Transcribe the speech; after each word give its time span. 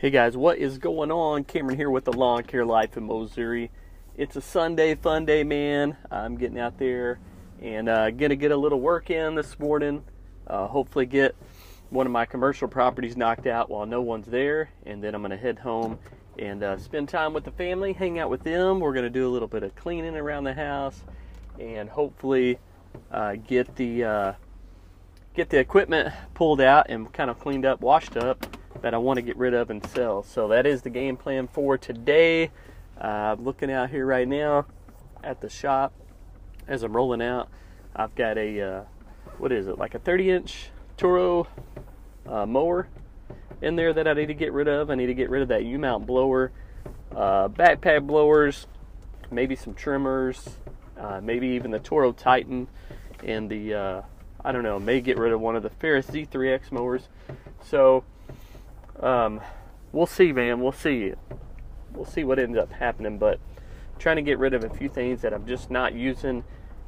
Hey 0.00 0.08
guys, 0.08 0.34
what 0.34 0.56
is 0.56 0.78
going 0.78 1.10
on? 1.10 1.44
Cameron 1.44 1.76
here 1.76 1.90
with 1.90 2.06
the 2.06 2.12
Lawn 2.14 2.42
Care 2.44 2.64
Life 2.64 2.96
in 2.96 3.06
Missouri. 3.06 3.70
It's 4.16 4.34
a 4.34 4.40
Sunday 4.40 4.94
fun 4.94 5.26
day, 5.26 5.44
man. 5.44 5.94
I'm 6.10 6.38
getting 6.38 6.58
out 6.58 6.78
there 6.78 7.18
and 7.60 7.86
uh, 7.86 8.10
gonna 8.10 8.34
get 8.34 8.50
a 8.50 8.56
little 8.56 8.80
work 8.80 9.10
in 9.10 9.34
this 9.34 9.58
morning. 9.58 10.02
Uh, 10.46 10.66
hopefully, 10.68 11.04
get 11.04 11.36
one 11.90 12.06
of 12.06 12.12
my 12.12 12.24
commercial 12.24 12.66
properties 12.66 13.14
knocked 13.14 13.46
out 13.46 13.68
while 13.68 13.84
no 13.84 14.00
one's 14.00 14.26
there, 14.26 14.70
and 14.86 15.04
then 15.04 15.14
I'm 15.14 15.20
gonna 15.20 15.36
head 15.36 15.58
home 15.58 15.98
and 16.38 16.62
uh, 16.62 16.78
spend 16.78 17.10
time 17.10 17.34
with 17.34 17.44
the 17.44 17.50
family, 17.50 17.92
hang 17.92 18.18
out 18.18 18.30
with 18.30 18.42
them. 18.42 18.80
We're 18.80 18.94
gonna 18.94 19.10
do 19.10 19.28
a 19.28 19.32
little 19.32 19.48
bit 19.48 19.62
of 19.64 19.76
cleaning 19.76 20.16
around 20.16 20.44
the 20.44 20.54
house, 20.54 21.04
and 21.58 21.90
hopefully 21.90 22.58
uh, 23.10 23.34
get 23.34 23.76
the 23.76 24.04
uh, 24.04 24.32
get 25.34 25.50
the 25.50 25.58
equipment 25.58 26.14
pulled 26.32 26.62
out 26.62 26.86
and 26.88 27.12
kind 27.12 27.28
of 27.28 27.38
cleaned 27.38 27.66
up, 27.66 27.82
washed 27.82 28.16
up 28.16 28.56
that 28.82 28.94
I 28.94 28.98
want 28.98 29.16
to 29.16 29.22
get 29.22 29.36
rid 29.36 29.54
of 29.54 29.70
and 29.70 29.84
sell. 29.86 30.22
So 30.22 30.48
that 30.48 30.66
is 30.66 30.82
the 30.82 30.90
game 30.90 31.16
plan 31.16 31.48
for 31.48 31.76
today. 31.76 32.50
Uh, 33.00 33.34
I'm 33.36 33.44
looking 33.44 33.70
out 33.70 33.90
here 33.90 34.06
right 34.06 34.26
now 34.26 34.66
at 35.22 35.40
the 35.40 35.48
shop 35.48 35.92
as 36.66 36.82
I'm 36.82 36.94
rolling 36.94 37.22
out. 37.22 37.48
I've 37.94 38.14
got 38.14 38.38
a 38.38 38.60
uh, 38.60 38.82
what 39.38 39.52
is 39.52 39.66
it 39.66 39.78
like 39.78 39.94
a 39.94 39.98
30 39.98 40.30
inch 40.30 40.70
Toro 40.96 41.46
uh, 42.26 42.46
mower 42.46 42.88
in 43.62 43.76
there 43.76 43.92
that 43.92 44.06
I 44.06 44.12
need 44.12 44.26
to 44.26 44.34
get 44.34 44.52
rid 44.52 44.68
of. 44.68 44.90
I 44.90 44.94
need 44.94 45.06
to 45.06 45.14
get 45.14 45.30
rid 45.30 45.42
of 45.42 45.48
that 45.48 45.64
U-mount 45.64 46.06
blower, 46.06 46.52
uh, 47.14 47.48
backpack 47.48 48.06
blowers, 48.06 48.66
maybe 49.30 49.56
some 49.56 49.74
trimmers, 49.74 50.56
uh, 50.98 51.20
maybe 51.22 51.48
even 51.48 51.70
the 51.70 51.78
Toro 51.78 52.12
Titan, 52.12 52.68
and 53.24 53.50
the 53.50 53.74
uh, 53.74 54.02
I 54.44 54.52
don't 54.52 54.62
know, 54.62 54.78
may 54.78 55.00
get 55.00 55.18
rid 55.18 55.32
of 55.32 55.40
one 55.40 55.56
of 55.56 55.62
the 55.62 55.70
Ferris 55.70 56.06
Z3X 56.06 56.72
mowers. 56.72 57.08
So 57.62 58.04
um, 59.02 59.40
we'll 59.92 60.06
see, 60.06 60.32
man. 60.32 60.60
We'll 60.60 60.72
see. 60.72 61.14
We'll 61.92 62.04
see 62.04 62.24
what 62.24 62.38
ends 62.38 62.58
up 62.58 62.72
happening. 62.72 63.18
But 63.18 63.40
trying 63.98 64.16
to 64.16 64.22
get 64.22 64.38
rid 64.38 64.54
of 64.54 64.64
a 64.64 64.70
few 64.70 64.88
things 64.88 65.22
that 65.22 65.32
I'm 65.32 65.46
just 65.46 65.70
not 65.70 65.94
using 65.94 66.44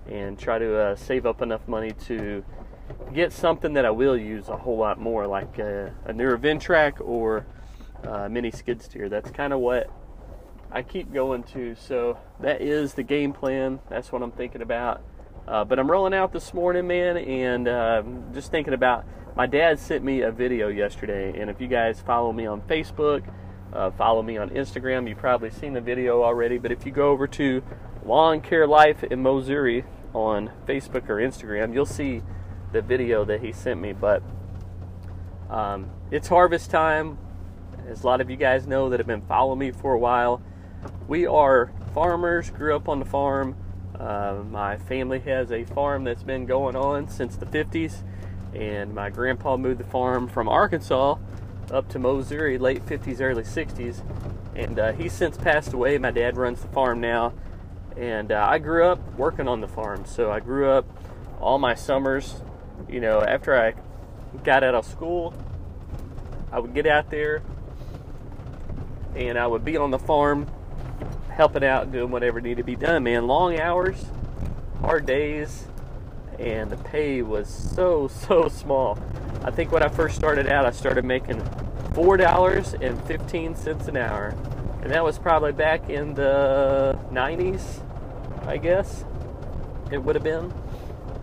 and 0.06 0.38
try 0.38 0.58
to 0.58 0.78
uh, 0.78 0.96
save 0.96 1.26
up 1.26 1.42
enough 1.42 1.68
money 1.68 1.92
to 2.06 2.44
get 3.14 3.32
something 3.32 3.74
that 3.74 3.84
I 3.84 3.90
will 3.90 4.16
use 4.16 4.48
a 4.48 4.56
whole 4.56 4.76
lot 4.76 4.98
more, 4.98 5.26
like 5.26 5.58
a, 5.58 5.94
a 6.04 6.12
newer 6.12 6.38
Ventrac 6.38 7.00
or 7.00 7.46
a 8.02 8.28
mini 8.28 8.50
skid 8.50 8.82
steer. 8.82 9.08
That's 9.08 9.30
kind 9.30 9.52
of 9.52 9.60
what 9.60 9.90
I 10.70 10.82
keep 10.82 11.12
going 11.12 11.44
to. 11.44 11.74
So 11.76 12.18
that 12.40 12.60
is 12.60 12.94
the 12.94 13.02
game 13.02 13.32
plan. 13.32 13.80
That's 13.88 14.10
what 14.10 14.22
I'm 14.22 14.32
thinking 14.32 14.62
about. 14.62 15.02
Uh, 15.46 15.64
but 15.64 15.78
I'm 15.78 15.90
rolling 15.90 16.14
out 16.14 16.32
this 16.32 16.54
morning, 16.54 16.86
man, 16.86 17.16
and 17.16 17.68
uh, 17.68 18.02
just 18.32 18.50
thinking 18.50 18.74
about 18.74 19.04
my 19.34 19.46
dad 19.46 19.78
sent 19.78 20.04
me 20.04 20.20
a 20.22 20.30
video 20.30 20.68
yesterday, 20.68 21.40
and 21.40 21.48
if 21.48 21.60
you 21.60 21.66
guys 21.66 22.00
follow 22.00 22.32
me 22.32 22.46
on 22.46 22.60
Facebook, 22.62 23.24
uh, 23.72 23.90
follow 23.92 24.22
me 24.22 24.36
on 24.36 24.50
Instagram, 24.50 25.08
you've 25.08 25.18
probably 25.18 25.50
seen 25.50 25.72
the 25.72 25.80
video 25.80 26.22
already. 26.22 26.58
But 26.58 26.72
if 26.72 26.84
you 26.84 26.92
go 26.92 27.10
over 27.10 27.26
to 27.28 27.62
Lawn 28.04 28.42
Care 28.42 28.66
Life 28.66 29.02
in 29.02 29.22
Missouri 29.22 29.84
on 30.12 30.50
Facebook 30.66 31.08
or 31.08 31.16
Instagram, 31.16 31.72
you'll 31.72 31.86
see 31.86 32.22
the 32.72 32.82
video 32.82 33.24
that 33.24 33.40
he 33.40 33.52
sent 33.52 33.80
me. 33.80 33.94
But 33.94 34.22
um, 35.48 35.90
it's 36.10 36.28
harvest 36.28 36.70
time. 36.70 37.16
As 37.88 38.02
a 38.02 38.06
lot 38.06 38.20
of 38.20 38.28
you 38.28 38.36
guys 38.36 38.66
know 38.66 38.90
that 38.90 39.00
have 39.00 39.06
been 39.06 39.22
following 39.22 39.58
me 39.58 39.70
for 39.70 39.94
a 39.94 39.98
while, 39.98 40.42
we 41.08 41.26
are 41.26 41.72
farmers, 41.94 42.50
grew 42.50 42.76
up 42.76 42.88
on 42.88 42.98
the 42.98 43.06
farm. 43.06 43.56
Uh, 43.98 44.42
my 44.50 44.76
family 44.76 45.20
has 45.20 45.50
a 45.50 45.64
farm 45.64 46.04
that's 46.04 46.22
been 46.22 46.44
going 46.44 46.76
on 46.76 47.08
since 47.08 47.36
the 47.36 47.46
50s 47.46 48.02
and 48.54 48.94
my 48.94 49.10
grandpa 49.10 49.56
moved 49.56 49.80
the 49.80 49.84
farm 49.84 50.28
from 50.28 50.48
Arkansas 50.48 51.16
up 51.70 51.88
to 51.88 51.98
Missouri, 51.98 52.58
late 52.58 52.84
50s, 52.84 53.20
early 53.20 53.44
60s, 53.44 54.02
and 54.54 54.78
uh, 54.78 54.92
he's 54.92 55.12
since 55.12 55.36
passed 55.36 55.72
away. 55.72 55.96
My 55.98 56.10
dad 56.10 56.36
runs 56.36 56.60
the 56.60 56.68
farm 56.68 57.00
now, 57.00 57.32
and 57.96 58.30
uh, 58.32 58.46
I 58.48 58.58
grew 58.58 58.86
up 58.86 59.00
working 59.16 59.48
on 59.48 59.60
the 59.60 59.68
farm. 59.68 60.04
So 60.04 60.30
I 60.30 60.40
grew 60.40 60.70
up 60.70 60.86
all 61.40 61.58
my 61.58 61.74
summers. 61.74 62.42
You 62.88 63.00
know, 63.00 63.22
after 63.22 63.58
I 63.58 63.74
got 64.44 64.62
out 64.62 64.74
of 64.74 64.84
school, 64.84 65.34
I 66.50 66.58
would 66.58 66.74
get 66.74 66.86
out 66.86 67.10
there 67.10 67.42
and 69.14 69.38
I 69.38 69.46
would 69.46 69.64
be 69.64 69.76
on 69.76 69.90
the 69.90 69.98
farm 69.98 70.46
helping 71.30 71.64
out, 71.64 71.92
doing 71.92 72.10
whatever 72.10 72.40
needed 72.40 72.58
to 72.58 72.64
be 72.64 72.76
done. 72.76 73.04
Man, 73.04 73.26
long 73.26 73.58
hours, 73.58 74.06
hard 74.80 75.06
days, 75.06 75.66
and 76.42 76.70
the 76.70 76.76
pay 76.76 77.22
was 77.22 77.48
so 77.48 78.08
so 78.08 78.48
small. 78.48 78.98
I 79.44 79.50
think 79.50 79.72
when 79.72 79.82
I 79.82 79.88
first 79.88 80.16
started 80.16 80.48
out, 80.48 80.66
I 80.66 80.70
started 80.70 81.04
making 81.04 81.40
four 81.94 82.16
dollars 82.16 82.74
and 82.74 83.00
fifteen 83.04 83.54
cents 83.54 83.88
an 83.88 83.96
hour, 83.96 84.34
and 84.82 84.90
that 84.90 85.04
was 85.04 85.18
probably 85.18 85.52
back 85.52 85.88
in 85.88 86.14
the 86.14 86.98
'90s, 87.10 87.82
I 88.46 88.56
guess 88.56 89.04
it 89.90 89.98
would 90.02 90.16
have 90.16 90.24
been. 90.24 90.52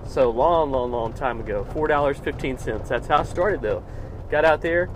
So 0.08 0.32
long, 0.32 0.72
long, 0.72 0.92
long 0.92 1.14
time 1.14 1.40
ago. 1.40 1.66
Four 1.74 1.88
dollars 1.88 2.18
fifteen 2.18 2.58
cents. 2.58 2.90
That's 2.90 3.08
how 3.08 3.20
I 3.20 3.24
started 3.24 3.62
though. 3.62 3.84
Got 4.30 4.46
out 4.46 4.62
there. 4.62 4.90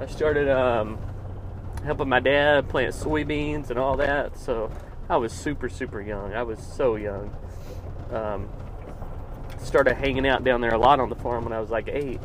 I 0.00 0.06
started 0.06 0.48
um, 0.48 0.98
helping 1.84 2.08
my 2.08 2.20
dad 2.20 2.68
plant 2.68 2.94
soybeans 2.94 3.70
and 3.70 3.78
all 3.78 3.96
that. 3.96 4.36
So 4.38 4.70
I 5.08 5.16
was 5.16 5.32
super, 5.32 5.68
super 5.68 6.00
young. 6.00 6.34
I 6.34 6.42
was 6.42 6.58
so 6.58 6.96
young. 6.96 7.34
Um, 8.12 8.48
started 9.68 9.94
hanging 9.94 10.26
out 10.26 10.42
down 10.42 10.62
there 10.62 10.72
a 10.72 10.78
lot 10.78 10.98
on 10.98 11.10
the 11.10 11.14
farm 11.14 11.44
when 11.44 11.52
I 11.52 11.60
was 11.60 11.68
like 11.68 11.88
eight. 11.88 12.20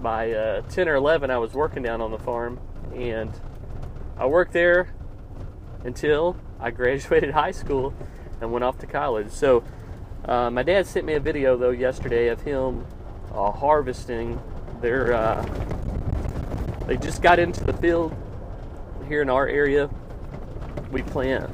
By 0.00 0.32
uh, 0.32 0.60
10 0.60 0.88
or 0.88 0.94
11, 0.96 1.30
I 1.30 1.38
was 1.38 1.54
working 1.54 1.82
down 1.82 2.02
on 2.02 2.10
the 2.10 2.18
farm, 2.18 2.60
and 2.94 3.32
I 4.18 4.26
worked 4.26 4.52
there 4.52 4.92
until 5.84 6.36
I 6.60 6.70
graduated 6.72 7.30
high 7.30 7.52
school 7.52 7.94
and 8.40 8.52
went 8.52 8.62
off 8.62 8.78
to 8.80 8.86
college. 8.86 9.30
So, 9.30 9.64
uh, 10.26 10.50
my 10.50 10.62
dad 10.62 10.86
sent 10.86 11.06
me 11.06 11.14
a 11.14 11.20
video 11.20 11.56
though 11.56 11.70
yesterday 11.70 12.28
of 12.28 12.42
him 12.42 12.86
uh, 13.32 13.50
harvesting 13.52 14.38
there. 14.82 15.14
Uh, 15.14 15.42
they 16.86 16.98
just 16.98 17.22
got 17.22 17.38
into 17.38 17.64
the 17.64 17.72
field 17.72 18.14
here 19.08 19.22
in 19.22 19.30
our 19.30 19.48
area. 19.48 19.88
We 20.90 21.02
plant. 21.02 21.50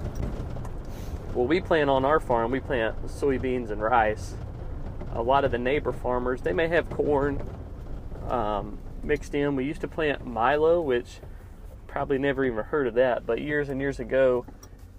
Well, 1.32 1.46
we 1.46 1.60
plant 1.60 1.90
on 1.90 2.04
our 2.04 2.18
farm. 2.18 2.50
We 2.50 2.60
plant 2.60 3.06
soybeans 3.06 3.70
and 3.70 3.80
rice 3.80 4.34
a 5.12 5.22
lot 5.22 5.44
of 5.44 5.50
the 5.50 5.58
neighbor 5.58 5.92
farmers 5.92 6.42
they 6.42 6.52
may 6.52 6.68
have 6.68 6.88
corn 6.90 7.42
um, 8.28 8.78
mixed 9.02 9.34
in. 9.34 9.56
We 9.56 9.64
used 9.64 9.80
to 9.82 9.88
plant 9.88 10.26
milo, 10.26 10.80
which 10.80 11.20
probably 11.86 12.18
never 12.18 12.44
even 12.44 12.64
heard 12.64 12.86
of 12.86 12.94
that, 12.94 13.26
but 13.26 13.40
years 13.40 13.68
and 13.68 13.80
years 13.80 14.00
ago 14.00 14.46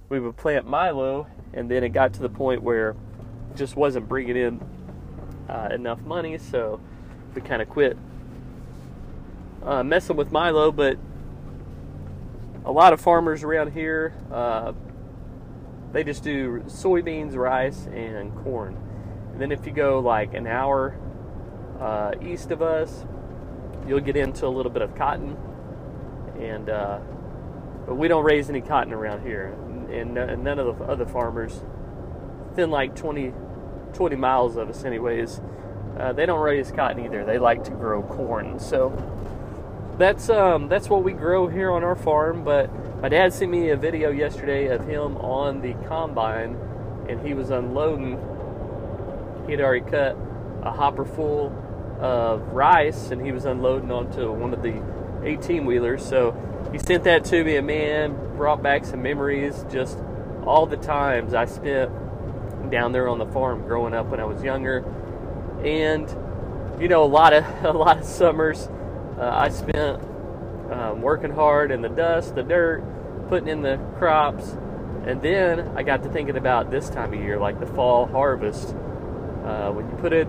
we 0.10 0.20
would 0.20 0.38
plant 0.38 0.68
milo, 0.68 1.28
and 1.54 1.70
then 1.70 1.84
it 1.84 1.90
got 1.90 2.14
to 2.14 2.20
the 2.20 2.30
point 2.30 2.62
where 2.62 2.96
just 3.56 3.76
wasn't 3.76 4.08
bringing 4.08 4.38
in 4.38 4.62
uh, 5.50 5.70
enough 5.72 6.02
money, 6.02 6.38
so 6.38 6.80
we 7.34 7.42
kind 7.42 7.62
of 7.62 7.70
quit 7.70 7.98
uh, 9.64 9.84
messing 9.84 10.16
with 10.16 10.32
milo. 10.32 10.72
But 10.72 10.98
a 12.66 12.72
lot 12.72 12.94
of 12.94 13.02
farmers 13.02 13.44
around 13.44 13.72
here, 13.72 14.14
uh, 14.32 14.74
they 15.92 16.04
just 16.04 16.24
do 16.24 16.64
soybeans, 16.68 17.36
rice, 17.36 17.88
and 17.88 18.36
corn. 18.44 18.78
And 19.34 19.42
then 19.42 19.52
if 19.52 19.66
you 19.66 19.74
go 19.74 20.00
like 20.00 20.34
an 20.34 20.48
hour 20.48 20.98
uh, 21.80 22.14
east 22.22 22.52
of 22.52 22.62
us, 22.62 23.04
you'll 23.88 24.00
get 24.00 24.16
into 24.16 24.48
a 24.48 24.50
little 24.50 24.72
bit 24.72 24.82
of 24.82 24.96
cotton. 24.96 25.36
And 26.40 26.70
uh, 26.70 27.00
but 27.86 27.96
we 27.96 28.08
don't 28.08 28.24
raise 28.24 28.50
any 28.50 28.62
cotton 28.62 28.94
around 28.94 29.26
here, 29.26 29.56
and, 29.92 30.18
and 30.18 30.44
none 30.44 30.58
of 30.60 30.78
the 30.78 30.86
other 30.86 31.06
farmers, 31.06 31.62
within 32.50 32.72
like 32.72 32.96
20, 32.96 33.34
20 33.94 34.16
miles 34.16 34.56
of 34.56 34.70
us, 34.70 34.86
anyways, 34.86 35.42
uh, 36.00 36.14
they 36.14 36.26
don't 36.26 36.40
raise 36.40 36.72
cotton 36.72 37.06
either. 37.06 37.26
They 37.26 37.40
like 37.40 37.64
to 37.66 37.72
grow 37.72 38.02
corn. 38.02 38.60
So 38.60 38.92
that's 39.98 40.30
um, 40.30 40.70
that's 40.70 40.90
what 40.90 41.04
we 41.04 41.12
grow 41.12 41.48
here 41.48 41.72
on 41.72 41.84
our 41.84 41.96
farm. 41.96 42.44
But 42.44 42.72
my 43.02 43.10
dad 43.10 43.34
sent 43.34 43.52
me 43.52 43.70
a 43.70 43.78
video 43.78 44.12
yesterday 44.12 44.68
of 44.68 44.88
him 44.88 45.18
on 45.18 45.62
the 45.62 45.74
combine, 45.88 46.56
and 47.10 47.26
he 47.26 47.34
was 47.34 47.50
unloading 47.50 48.18
he 49.46 49.52
had 49.52 49.62
already 49.62 49.90
cut 49.90 50.18
a 50.62 50.72
hopper 50.72 51.06
full 51.06 51.52
of 52.00 52.42
rice 52.50 53.12
and 53.12 53.26
he 53.26 53.32
was 53.32 53.46
unloading 53.46 53.92
onto 53.92 54.32
one 54.32 54.54
of 54.54 54.62
the 54.62 54.82
18 55.24 55.66
wheelers. 55.66 56.06
So 56.06 56.36
he 56.72 56.80
sent 56.80 57.04
that 57.04 57.24
to 57.26 57.44
me, 57.44 57.56
and 57.58 57.68
man, 57.68 58.36
brought 58.36 58.64
back 58.64 58.86
some 58.86 59.02
memories. 59.02 59.66
Just 59.72 59.98
all 60.46 60.66
the 60.66 60.78
times 60.78 61.34
I 61.34 61.46
spent 61.46 61.92
down 62.72 62.92
there 62.92 63.08
on 63.08 63.20
the 63.20 63.26
farm 63.28 63.62
growing 63.62 63.94
up 63.94 64.08
when 64.08 64.20
I 64.20 64.26
was 64.26 64.44
younger, 64.44 64.80
and 65.64 66.10
you 66.82 66.88
know, 66.88 67.04
a 67.04 67.06
lot 67.06 67.34
of 67.34 67.46
a 67.64 67.72
lot 67.72 68.00
of 68.00 68.06
summers 68.06 68.68
uh, 69.20 69.30
I 69.30 69.50
spent 69.50 70.02
um, 70.72 71.02
working 71.02 71.32
hard 71.32 71.72
in 71.72 71.82
the 71.82 71.90
dust, 71.90 72.36
the 72.36 72.44
dirt, 72.44 72.84
putting 73.30 73.48
in 73.48 73.62
the 73.62 73.78
crops, 73.98 74.58
and 75.06 75.22
then 75.22 75.78
I 75.78 75.84
got 75.84 76.04
to 76.04 76.10
thinking 76.10 76.38
about 76.38 76.72
this 76.72 76.90
time 76.90 77.14
of 77.14 77.20
year, 77.20 77.38
like 77.38 77.60
the 77.60 77.68
fall 77.68 78.08
harvest 78.08 78.76
uh, 79.46 79.72
when 79.72 79.90
you 79.90 79.96
put 79.98 80.14
in 80.14 80.28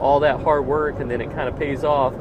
all 0.00 0.20
that 0.20 0.40
hard 0.40 0.66
work 0.66 0.98
and 1.00 1.10
then 1.10 1.20
it 1.20 1.30
kind 1.32 1.48
of 1.48 1.56
pays 1.56 1.84
off 1.84 2.12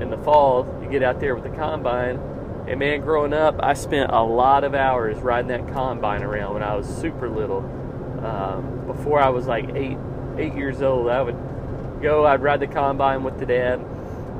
in 0.00 0.10
the 0.10 0.18
fall, 0.18 0.66
you 0.82 0.88
get 0.88 1.02
out 1.02 1.20
there 1.20 1.34
with 1.34 1.44
the 1.44 1.56
combine 1.56 2.18
And 2.66 2.78
man, 2.78 3.00
growing 3.00 3.32
up, 3.32 3.56
I 3.60 3.74
spent 3.74 4.12
a 4.12 4.22
lot 4.22 4.62
of 4.62 4.74
hours 4.74 5.18
riding 5.18 5.48
that 5.48 5.72
combine 5.72 6.22
around 6.22 6.54
when 6.54 6.62
I 6.62 6.76
was 6.76 6.86
super 6.86 7.28
little. 7.28 7.58
Um, 8.24 8.86
before 8.86 9.20
I 9.20 9.30
was 9.30 9.46
like 9.46 9.68
eight, 9.74 9.98
eight 10.38 10.54
years 10.54 10.80
old, 10.80 11.08
I 11.08 11.22
would 11.22 11.36
go. 12.00 12.24
I'd 12.24 12.40
ride 12.40 12.60
the 12.60 12.68
combine 12.68 13.24
with 13.24 13.38
the 13.40 13.46
dad, 13.46 13.80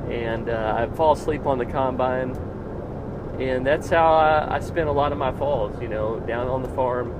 and 0.08 0.48
uh, 0.48 0.76
I'd 0.78 0.96
fall 0.96 1.12
asleep 1.12 1.46
on 1.46 1.58
the 1.58 1.66
combine. 1.66 2.36
And 3.40 3.66
that's 3.66 3.88
how 3.90 4.14
I, 4.14 4.56
I 4.56 4.60
spent 4.60 4.88
a 4.88 4.92
lot 4.92 5.10
of 5.10 5.18
my 5.18 5.32
falls. 5.32 5.80
You 5.82 5.88
know, 5.88 6.20
down 6.20 6.46
on 6.46 6.62
the 6.62 6.68
farm, 6.68 7.10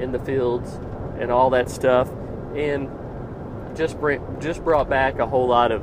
in 0.00 0.10
the 0.10 0.18
fields, 0.18 0.80
and 1.20 1.30
all 1.30 1.50
that 1.50 1.70
stuff. 1.70 2.08
And 2.56 2.90
just 3.80 3.98
bring, 3.98 4.20
just 4.42 4.62
brought 4.62 4.90
back 4.90 5.18
a 5.20 5.26
whole 5.26 5.48
lot 5.48 5.72
of, 5.72 5.82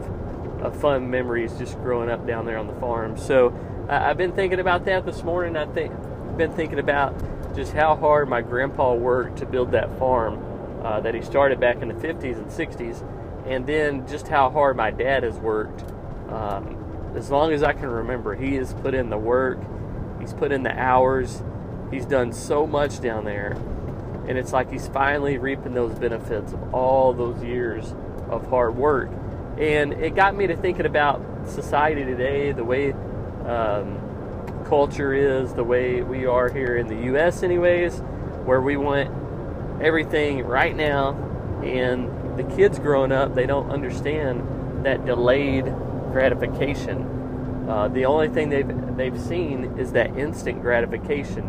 of 0.61 0.79
fun 0.79 1.09
memories 1.09 1.51
just 1.57 1.73
growing 1.77 2.11
up 2.11 2.27
down 2.27 2.45
there 2.45 2.59
on 2.59 2.67
the 2.67 2.75
farm. 2.75 3.17
So 3.17 3.51
I've 3.89 4.17
been 4.17 4.33
thinking 4.33 4.59
about 4.59 4.85
that 4.85 5.03
this 5.03 5.23
morning. 5.23 5.57
I 5.57 5.65
think 5.65 5.91
been 6.37 6.53
thinking 6.53 6.77
about 6.77 7.15
just 7.55 7.73
how 7.73 7.95
hard 7.95 8.29
my 8.29 8.41
grandpa 8.41 8.93
worked 8.93 9.39
to 9.39 9.47
build 9.47 9.71
that 9.71 9.97
farm 9.97 10.85
uh, 10.85 10.99
that 10.99 11.15
he 11.15 11.23
started 11.23 11.59
back 11.59 11.81
in 11.81 11.87
the 11.87 11.95
50s 11.95 12.37
and 12.37 12.45
60s, 12.45 13.03
and 13.47 13.65
then 13.65 14.07
just 14.07 14.27
how 14.27 14.51
hard 14.51 14.77
my 14.77 14.91
dad 14.91 15.23
has 15.23 15.35
worked. 15.37 15.83
Um, 16.29 17.13
as 17.15 17.31
long 17.31 17.51
as 17.51 17.63
I 17.63 17.73
can 17.73 17.87
remember, 17.87 18.35
he 18.35 18.53
has 18.57 18.75
put 18.75 18.93
in 18.93 19.09
the 19.09 19.17
work, 19.17 19.59
he's 20.19 20.35
put 20.35 20.51
in 20.51 20.61
the 20.61 20.79
hours, 20.79 21.41
he's 21.89 22.05
done 22.05 22.31
so 22.31 22.67
much 22.67 23.01
down 23.01 23.25
there, 23.25 23.57
and 24.27 24.37
it's 24.37 24.51
like 24.51 24.71
he's 24.71 24.87
finally 24.89 25.37
reaping 25.37 25.73
those 25.73 25.97
benefits 25.97 26.53
of 26.53 26.73
all 26.73 27.13
those 27.13 27.41
years 27.43 27.93
of 28.29 28.47
hard 28.49 28.75
work. 28.75 29.09
And 29.57 29.93
it 29.93 30.15
got 30.15 30.35
me 30.35 30.47
to 30.47 30.55
thinking 30.55 30.85
about 30.85 31.21
society 31.47 32.03
today, 32.03 32.51
the 32.51 32.63
way 32.63 32.91
um, 33.45 34.63
culture 34.67 35.13
is, 35.13 35.53
the 35.53 35.63
way 35.63 36.01
we 36.01 36.25
are 36.25 36.49
here 36.49 36.75
in 36.75 36.87
the 36.87 37.05
U.S., 37.05 37.41
anyways, 37.41 37.99
where 38.45 38.61
we 38.61 38.77
want 38.77 39.09
everything 39.81 40.45
right 40.45 40.75
now. 40.75 41.11
And 41.63 42.37
the 42.37 42.43
kids 42.55 42.77
growing 42.79 43.11
up, 43.11 43.33
they 43.33 43.45
don't 43.45 43.71
understand 43.71 44.85
that 44.85 45.05
delayed 45.05 45.65
gratification. 46.11 47.65
Uh, 47.67 47.87
the 47.87 48.05
only 48.05 48.29
thing 48.29 48.49
they've 48.49 48.95
they've 48.95 49.19
seen 49.19 49.77
is 49.77 49.91
that 49.93 50.15
instant 50.17 50.61
gratification, 50.61 51.43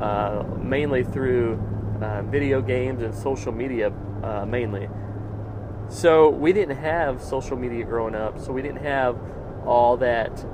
uh, 0.00 0.44
mainly 0.60 1.04
through 1.04 1.58
uh, 2.02 2.22
video 2.22 2.60
games 2.60 3.02
and 3.02 3.14
social 3.14 3.52
media, 3.52 3.92
uh, 4.22 4.44
mainly. 4.46 4.88
So 5.88 6.30
we 6.30 6.52
didn't 6.52 6.76
have 6.76 7.22
social 7.22 7.56
media 7.56 7.84
growing 7.84 8.14
up, 8.14 8.40
so 8.40 8.52
we 8.52 8.62
didn't 8.62 8.82
have 8.82 9.16
all 9.66 9.96
that 9.98 10.44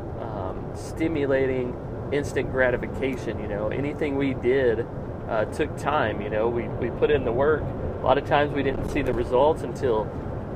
stimulating 0.75 1.75
instant 2.13 2.51
gratification. 2.51 3.41
You 3.41 3.49
know, 3.49 3.69
anything 3.69 4.17
we 4.17 4.35
did 4.35 4.87
uh, 5.29 5.45
took 5.47 5.77
time. 5.77 6.21
You 6.21 6.31
know, 6.31 6.49
we, 6.49 6.69
we 6.69 6.91
put 6.91 7.11
in 7.11 7.25
the 7.25 7.33
work. 7.33 7.63
A 7.63 8.05
lot 8.05 8.19
of 8.19 8.27
times 8.27 8.53
we 8.53 8.63
didn't 8.63 8.89
see 8.91 9.03
the 9.03 9.13
results 9.13 9.63
until 9.63 10.09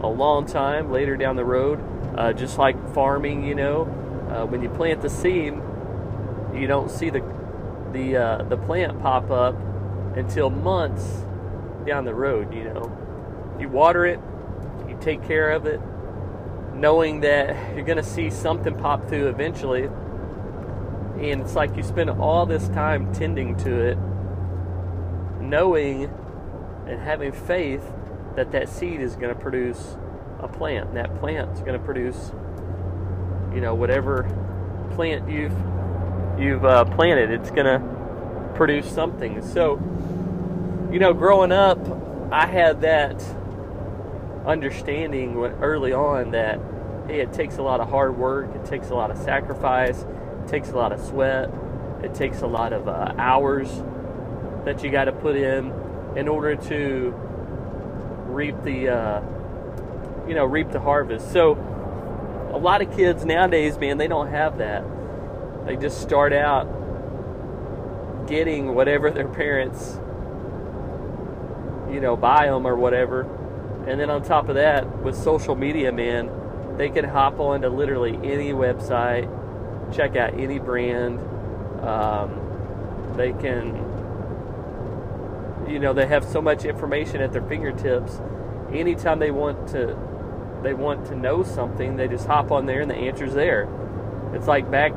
a 0.02 0.08
long 0.08 0.46
time 0.46 0.90
later 0.90 1.16
down 1.16 1.36
the 1.36 1.44
road. 1.44 1.82
Uh, 2.16 2.32
just 2.32 2.58
like 2.58 2.76
farming, 2.94 3.44
you 3.44 3.54
know, 3.54 3.82
uh, 4.30 4.46
when 4.46 4.62
you 4.62 4.68
plant 4.68 5.02
the 5.02 5.10
seed, 5.10 5.54
you 6.54 6.66
don't 6.66 6.90
see 6.90 7.10
the 7.10 7.22
the 7.92 8.16
uh, 8.16 8.42
the 8.44 8.56
plant 8.56 9.00
pop 9.00 9.30
up 9.30 9.54
until 10.16 10.50
months 10.50 11.24
down 11.86 12.04
the 12.04 12.14
road. 12.14 12.54
You 12.54 12.64
know, 12.64 13.56
you 13.60 13.68
water 13.68 14.06
it, 14.06 14.20
you 14.88 14.96
take 15.00 15.24
care 15.26 15.50
of 15.50 15.66
it, 15.66 15.80
knowing 16.74 17.20
that 17.20 17.74
you're 17.74 17.84
going 17.84 17.98
to 17.98 18.02
see 18.02 18.30
something 18.30 18.76
pop 18.76 19.08
through 19.08 19.28
eventually 19.28 19.88
and 21.18 21.40
it's 21.40 21.54
like 21.54 21.76
you 21.76 21.82
spend 21.82 22.10
all 22.10 22.44
this 22.44 22.68
time 22.68 23.12
tending 23.12 23.56
to 23.58 23.80
it, 23.80 23.98
knowing 25.40 26.10
and 26.86 27.00
having 27.00 27.32
faith 27.32 27.82
that 28.36 28.50
that 28.52 28.68
seed 28.68 29.00
is 29.00 29.14
going 29.14 29.32
to 29.32 29.40
produce 29.40 29.96
a 30.40 30.48
plant. 30.48 30.88
And 30.88 30.96
that 30.96 31.18
plant 31.20 31.52
is 31.52 31.60
going 31.60 31.78
to 31.78 31.84
produce, 31.84 32.32
you 33.54 33.60
know, 33.60 33.74
whatever 33.74 34.24
plant 34.94 35.30
you've 35.30 35.56
you've 36.38 36.64
uh, 36.64 36.84
planted. 36.84 37.30
It's 37.30 37.50
going 37.50 37.66
to 37.66 38.52
produce 38.54 38.90
something. 38.90 39.40
So, 39.40 39.76
you 40.94 41.00
know, 41.00 41.12
growing 41.12 41.50
up, 41.50 41.80
I 42.30 42.46
had 42.46 42.82
that 42.82 43.20
understanding 44.46 45.36
early 45.36 45.92
on 45.92 46.30
that 46.30 46.60
hey, 47.08 47.18
it 47.18 47.32
takes 47.32 47.56
a 47.58 47.62
lot 47.62 47.80
of 47.80 47.90
hard 47.90 48.16
work, 48.16 48.54
it 48.54 48.64
takes 48.64 48.90
a 48.90 48.94
lot 48.94 49.10
of 49.10 49.18
sacrifice, 49.18 50.06
it 50.44 50.48
takes 50.48 50.70
a 50.70 50.76
lot 50.76 50.92
of 50.92 51.00
sweat. 51.00 51.50
It 52.04 52.14
takes 52.14 52.42
a 52.42 52.46
lot 52.46 52.72
of 52.72 52.86
uh, 52.86 53.14
hours 53.16 53.68
that 54.66 54.84
you 54.84 54.90
got 54.90 55.06
to 55.06 55.12
put 55.12 55.36
in 55.36 55.72
in 56.16 56.28
order 56.28 56.54
to 56.54 57.14
reap 58.28 58.62
the 58.62 58.90
uh, 58.90 59.20
you 60.28 60.34
know 60.34 60.44
reap 60.44 60.70
the 60.70 60.80
harvest. 60.80 61.32
So 61.32 61.54
a 62.52 62.58
lot 62.58 62.82
of 62.82 62.94
kids 62.94 63.24
nowadays, 63.24 63.78
man, 63.78 63.98
they 63.98 64.06
don't 64.06 64.28
have 64.28 64.58
that. 64.58 64.84
They 65.66 65.76
just 65.76 66.02
start 66.02 66.32
out 66.32 66.66
getting 68.28 68.74
whatever 68.74 69.10
their 69.10 69.28
parents 69.28 69.98
you 71.94 72.00
know 72.00 72.16
buy 72.16 72.46
them 72.46 72.66
or 72.66 72.76
whatever. 72.76 73.22
And 73.86 74.00
then 74.00 74.10
on 74.10 74.22
top 74.22 74.48
of 74.48 74.56
that, 74.56 75.02
with 75.02 75.16
social 75.16 75.54
media, 75.54 75.92
man, 75.92 76.30
they 76.76 76.88
can 76.88 77.04
hop 77.04 77.38
onto 77.38 77.68
literally 77.68 78.16
any 78.16 78.52
website 78.52 79.30
check 79.92 80.16
out 80.16 80.34
any 80.38 80.58
brand. 80.58 81.18
Um, 81.80 83.14
they 83.16 83.32
can, 83.32 83.76
you 85.68 85.78
know, 85.78 85.92
they 85.92 86.06
have 86.06 86.24
so 86.24 86.40
much 86.40 86.64
information 86.64 87.20
at 87.20 87.32
their 87.32 87.42
fingertips. 87.42 88.20
Anytime 88.72 89.18
they 89.18 89.30
want 89.30 89.68
to, 89.68 89.96
they 90.62 90.74
want 90.74 91.06
to 91.06 91.14
know 91.14 91.42
something, 91.42 91.96
they 91.96 92.08
just 92.08 92.26
hop 92.26 92.50
on 92.50 92.66
there 92.66 92.80
and 92.80 92.90
the 92.90 92.96
answer's 92.96 93.34
there. 93.34 93.68
It's 94.32 94.46
like 94.46 94.70
back 94.70 94.92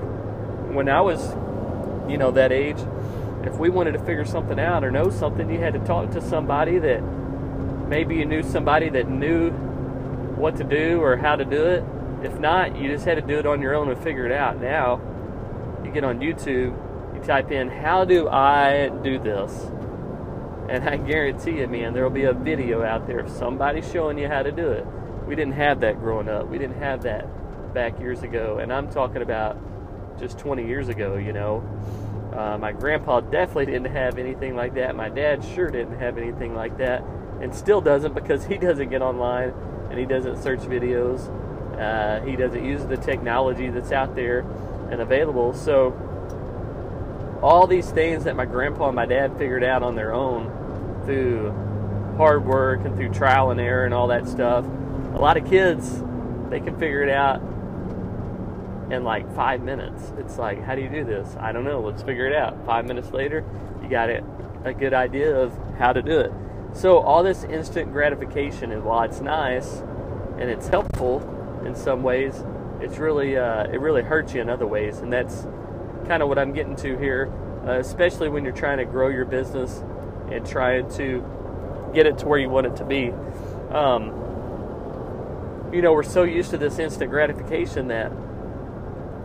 when 0.71 0.89
I 0.89 1.01
was, 1.01 1.33
you 2.09 2.17
know, 2.17 2.31
that 2.31 2.51
age. 2.51 2.79
If 3.47 3.57
we 3.57 3.69
wanted 3.69 3.94
to 3.94 3.99
figure 3.99 4.25
something 4.25 4.59
out 4.59 4.83
or 4.83 4.91
know 4.91 5.09
something, 5.09 5.49
you 5.49 5.59
had 5.59 5.73
to 5.73 5.79
talk 5.79 6.11
to 6.11 6.21
somebody 6.21 6.79
that 6.79 7.01
maybe 7.88 8.15
you 8.15 8.25
knew 8.25 8.44
somebody 8.44 8.89
that 8.89 9.09
knew 9.09 9.51
what 9.51 10.57
to 10.57 10.63
do 10.63 11.01
or 11.01 11.17
how 11.17 11.35
to 11.35 11.45
do 11.45 11.65
it 11.65 11.83
if 12.23 12.39
not, 12.39 12.75
you 12.75 12.89
just 12.89 13.05
had 13.05 13.15
to 13.15 13.21
do 13.21 13.38
it 13.38 13.45
on 13.45 13.61
your 13.61 13.75
own 13.75 13.89
and 13.89 14.03
figure 14.03 14.25
it 14.25 14.31
out. 14.31 14.59
Now, 14.59 14.99
you 15.83 15.91
get 15.91 16.03
on 16.03 16.19
YouTube, 16.19 16.75
you 17.15 17.21
type 17.23 17.51
in, 17.51 17.69
How 17.69 18.05
do 18.05 18.27
I 18.27 18.89
do 19.03 19.19
this? 19.19 19.51
And 20.69 20.89
I 20.89 20.98
guarantee 20.98 21.60
you, 21.60 21.67
man, 21.67 21.93
there 21.93 22.03
will 22.03 22.10
be 22.10 22.24
a 22.24 22.33
video 22.33 22.83
out 22.83 23.07
there 23.07 23.19
of 23.19 23.29
somebody 23.29 23.81
showing 23.81 24.17
you 24.17 24.27
how 24.27 24.43
to 24.43 24.51
do 24.51 24.67
it. 24.72 24.86
We 25.27 25.36
didn't 25.36 25.53
have 25.53 25.79
that 25.81 26.00
growing 26.00 26.27
up. 26.27 26.48
We 26.48 26.57
didn't 26.57 26.79
have 26.79 27.03
that 27.03 27.74
back 27.74 28.00
years 28.00 28.24
ago. 28.24 28.57
And 28.57 28.74
I'm 28.74 28.89
talking 28.89 29.22
about 29.22 29.57
just 30.19 30.39
20 30.39 30.65
years 30.65 30.89
ago, 30.89 31.15
you 31.15 31.33
know. 31.33 31.63
Uh, 32.34 32.57
my 32.57 32.72
grandpa 32.72 33.19
definitely 33.22 33.67
didn't 33.67 33.91
have 33.91 34.17
anything 34.17 34.55
like 34.55 34.75
that. 34.75 34.96
My 34.96 35.10
dad 35.10 35.43
sure 35.43 35.69
didn't 35.69 36.00
have 36.00 36.17
anything 36.17 36.53
like 36.53 36.77
that. 36.77 37.03
And 37.41 37.53
still 37.53 37.81
doesn't 37.81 38.13
because 38.13 38.46
he 38.46 38.57
doesn't 38.57 38.89
get 38.89 39.01
online 39.01 39.53
and 39.89 40.00
he 40.00 40.05
doesn't 40.05 40.41
search 40.41 40.60
videos 40.60 41.31
uh, 41.77 42.22
he 42.22 42.36
doesn't 42.36 42.65
use 42.65 42.84
the 42.86 42.98
technology 42.98 43.69
that's 43.69 43.91
out 43.91 44.15
there 44.15 44.39
and 44.89 45.00
available. 45.00 45.53
So, 45.53 45.96
all 47.41 47.67
these 47.67 47.91
things 47.91 48.24
that 48.24 48.36
my 48.36 48.46
grandpa 48.46 48.88
and 48.88 48.96
my 48.96 49.05
dad 49.05 49.38
figured 49.38 49.63
out 49.63 49.84
on 49.84 49.96
their 49.96 50.12
own 50.12 50.46
through 51.05 51.51
hard 52.17 52.46
work 52.46 52.84
and 52.84 52.96
through 52.96 53.13
trial 53.13 53.51
and 53.51 53.60
error 53.62 53.86
and 53.86 53.93
all 53.93 54.07
that 54.07 54.27
stuff, 54.27 54.65
a 55.13 55.19
lot 55.19 55.38
of 55.38 55.48
kids, 55.48 56.01
they 56.50 56.60
can 56.60 56.79
figure 56.79 57.03
it 57.03 57.10
out 57.10 57.41
in 58.89 59.03
like 59.03 59.34
five 59.36 59.62
minutes. 59.62 60.13
It's 60.17 60.38
like, 60.38 60.63
how 60.63 60.75
do 60.75 60.82
you 60.82 60.89
do 60.89 61.03
this? 61.03 61.36
I 61.39 61.51
don't 61.51 61.63
know. 61.63 61.82
Let's 61.82 62.03
figure 62.03 62.27
it 62.27 62.36
out. 62.36 62.65
Five 62.65 62.86
minutes 62.86 63.12
later, 63.12 63.44
you 63.82 63.89
got 63.89 64.10
it, 64.10 64.24
a 64.63 64.74
good 64.74 64.94
idea 64.94 65.36
of 65.36 65.53
how 65.77 65.94
to 65.94 66.01
do 66.01 66.20
it. 66.20 66.32
So, 66.74 67.00
all 67.00 67.24
this 67.24 67.44
instant 67.44 67.91
gratification, 67.91 68.72
and 68.72 68.84
while 68.84 69.03
it's 69.03 69.22
nice 69.22 69.82
and 70.38 70.50
it's 70.50 70.67
helpful, 70.67 71.22
in 71.65 71.75
some 71.75 72.03
ways, 72.03 72.44
it's 72.82 72.98
really 72.98 73.38
uh, 73.38 73.63
it 73.63 73.79
really 73.79 74.03
hurts 74.03 74.34
you 74.34 74.41
in 74.41 74.50
other 74.50 74.67
ways, 74.67 75.00
and 75.00 75.12
that's 75.12 75.48
kind 76.08 76.22
of 76.22 76.29
what 76.29 76.38
I'm 76.38 76.53
getting 76.53 76.75
to 76.77 76.98
here, 76.98 77.32
uh, 77.65 77.79
especially 77.79 78.29
when 78.29 78.44
you're 78.44 78.53
trying 78.53 78.77
to 78.77 78.86
grow 78.86 79.10
your 79.10 79.25
business 79.25 79.84
and 80.32 80.46
trying 80.46 80.89
to 80.96 81.24
get 81.94 82.06
it 82.06 82.20
to 82.20 82.27
where 82.27 82.39
you 82.39 82.50
want 82.50 82.67
it 82.67 82.75
to 82.77 82.86
be. 82.86 83.12
Um, 83.72 84.13
you 85.74 85.82
know, 85.82 85.94
we're 85.94 86.03
so 86.03 86.24
used 86.24 86.51
to 86.51 86.58
this 86.58 86.79
instant 86.79 87.10
gratification 87.12 87.88
that 87.89 88.12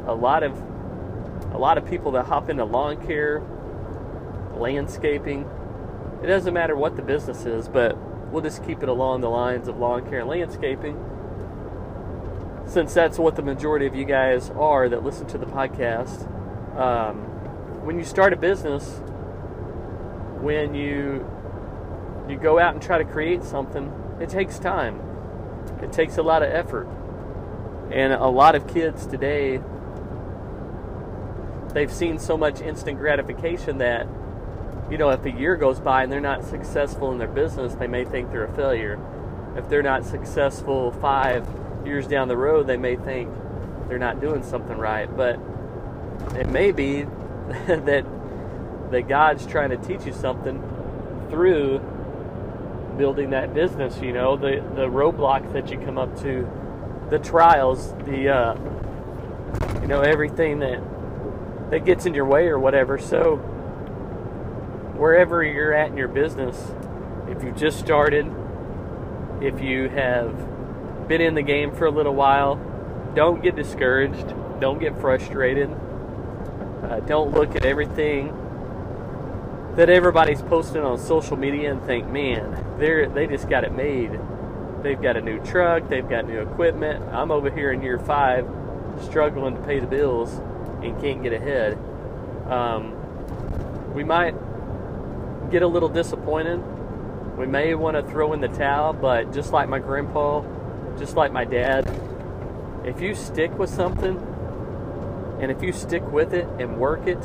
a 0.07 0.15
lot 0.15 0.43
of 0.43 0.61
a 1.53 1.59
lot 1.59 1.77
of 1.77 1.87
people 1.89 2.13
that 2.13 2.27
hop 2.27 2.49
into 2.49 2.65
lawn 2.65 3.05
care, 3.07 3.43
landscaping, 4.57 5.49
it 6.23 6.27
doesn't 6.27 6.55
matter 6.55 6.77
what 6.77 6.97
the 6.97 7.03
business 7.03 7.45
is, 7.45 7.69
but 7.69 7.97
we'll 8.33 8.43
just 8.43 8.65
keep 8.65 8.83
it 8.83 8.89
along 8.89 9.21
the 9.21 9.29
lines 9.29 9.69
of 9.69 9.77
lawn 9.79 10.09
care 10.09 10.21
and 10.21 10.29
landscaping 10.29 10.97
since 12.67 12.95
that's 12.95 13.19
what 13.19 13.37
the 13.37 13.43
majority 13.43 13.87
of 13.87 13.95
you 13.95 14.05
guys 14.05 14.51
are 14.51 14.89
that 14.89 15.03
listen 15.03 15.27
to 15.27 15.39
the 15.39 15.47
podcast, 15.47 16.27
um, 16.79 17.17
when 17.85 17.99
you 17.99 18.05
start 18.05 18.33
a 18.33 18.37
business, 18.37 19.01
when 20.41 20.75
you 20.75 21.29
you 22.29 22.39
go 22.39 22.59
out 22.59 22.73
and 22.73 22.83
try 22.83 22.99
to 22.99 23.05
create 23.05 23.43
something, 23.43 23.93
it 24.21 24.29
takes 24.29 24.59
time. 24.59 25.01
It 25.83 25.93
takes 25.93 26.17
a 26.17 26.23
lot 26.23 26.43
of 26.43 26.51
effort. 26.51 26.87
And 27.91 28.13
a 28.13 28.29
lot 28.29 28.55
of 28.55 28.67
kids 28.69 29.07
today 29.07 29.61
they've 31.75 31.93
seen 31.93 32.19
so 32.19 32.37
much 32.37 32.61
instant 32.61 32.99
gratification 32.99 33.79
that 33.79 34.07
you 34.91 34.99
know, 34.99 35.09
if 35.09 35.25
a 35.25 35.31
year 35.31 35.57
goes 35.57 35.81
by 35.81 36.03
and 36.03 36.13
they're 36.13 36.21
not 36.21 36.45
successful 36.45 37.13
in 37.13 37.19
their 37.19 37.27
business, 37.27 37.75
they 37.75 37.87
may 37.87 38.05
think 38.05 38.31
they're 38.31 38.45
a 38.45 38.55
failure. 38.55 39.01
If 39.57 39.69
they're 39.71 39.83
not 39.83 40.05
successful 40.05 40.93
5 40.93 41.87
years 41.87 42.07
down 42.07 42.29
the 42.29 42.37
road, 42.37 42.67
they 42.67 42.77
may 42.77 42.97
think 42.97 43.31
they're 43.89 43.99
not 43.99 44.21
doing 44.21 44.43
something 44.43 44.77
right. 44.77 45.15
But 45.17 45.41
it 46.37 46.49
may 46.49 46.73
be 46.73 47.03
that 47.67 48.05
that 48.91 49.09
God's 49.09 49.47
trying 49.47 49.71
to 49.71 49.79
teach 49.79 50.05
you 50.05 50.13
something 50.13 50.61
through 51.31 51.79
building 52.99 53.31
that 53.31 53.55
business. 53.55 53.99
You 54.01 54.13
know, 54.13 54.37
the 54.37 54.63
the 54.75 54.87
roadblocks 54.87 55.53
that 55.55 55.71
you 55.71 55.79
come 55.79 55.99
up 55.99 56.21
to, 56.21 56.49
the 57.11 57.19
trials, 57.19 57.95
the 58.05 58.29
uh, 58.29 58.55
you 59.81 59.89
know 59.89 60.03
everything 60.03 60.59
that 60.61 60.81
that 61.73 61.87
gets 61.87 62.05
in 62.05 62.13
your 62.13 62.27
way 62.27 62.49
or 62.49 62.59
whatever. 62.59 62.99
So 62.99 63.37
wherever 64.99 65.43
you're 65.43 65.73
at 65.73 65.89
in 65.89 65.97
your 65.97 66.07
business, 66.07 66.71
if 67.29 67.43
you've 67.43 67.57
just 67.57 67.79
started, 67.79 68.31
if 69.41 69.59
you 69.59 69.89
have 69.89 71.09
been 71.09 71.23
in 71.23 71.35
the 71.35 71.43
game 71.43 71.75
for 71.75 71.87
a 71.87 71.91
little 71.91 72.15
while, 72.15 72.57
don't 73.15 73.43
get 73.43 73.57
discouraged. 73.57 74.35
Don't 74.61 74.81
get 74.81 75.01
frustrated. 75.01 75.71
Uh, 75.71 77.01
don't 77.07 77.33
look 77.33 77.57
at 77.57 77.65
everything 77.65 78.37
that 79.75 79.89
everybody's 79.89 80.43
posting 80.43 80.83
on 80.83 80.99
social 80.99 81.39
media 81.39 81.73
and 81.73 81.83
think, 81.85 82.07
man, 82.07 82.77
they 82.79 83.07
they 83.07 83.27
just 83.27 83.49
got 83.49 83.65
it 83.65 83.73
made. 83.73 84.11
They've 84.83 85.01
got 85.01 85.17
a 85.17 85.23
new 85.23 85.43
truck, 85.43 85.89
they've 85.89 86.07
got 86.07 86.27
new 86.27 86.41
equipment. 86.41 87.03
I'm 87.15 87.31
over 87.31 87.51
here 87.51 87.73
in 87.73 87.81
year 87.81 87.99
five, 87.99 88.47
struggling 89.01 89.57
to 89.57 89.63
pay 89.63 89.81
the 89.81 89.87
bills 89.87 90.39
and 90.83 91.01
can't 91.01 91.23
get 91.23 91.33
ahead. 91.33 91.79
Um, 92.49 93.95
we 93.95 94.05
might 94.05 94.35
get 95.51 95.63
a 95.63 95.67
little 95.67 95.89
disappointed. 95.89 96.63
We 97.37 97.47
may 97.47 97.75
want 97.75 97.97
to 97.97 98.03
throw 98.03 98.33
in 98.33 98.41
the 98.41 98.49
towel, 98.49 98.93
but 98.93 99.33
just 99.33 99.53
like 99.53 99.69
my 99.69 99.79
grandpa, 99.79 100.43
just 100.99 101.17
like 101.17 101.33
my 101.33 101.45
dad, 101.45 101.89
if 102.85 103.01
you 103.01 103.15
stick 103.15 103.57
with 103.59 103.71
something 103.71 104.17
and 105.41 105.51
if 105.51 105.63
you 105.63 105.73
stick 105.73 106.03
with 106.11 106.35
it 106.35 106.47
and 106.59 106.79
work 106.79 107.07
it 107.07 107.23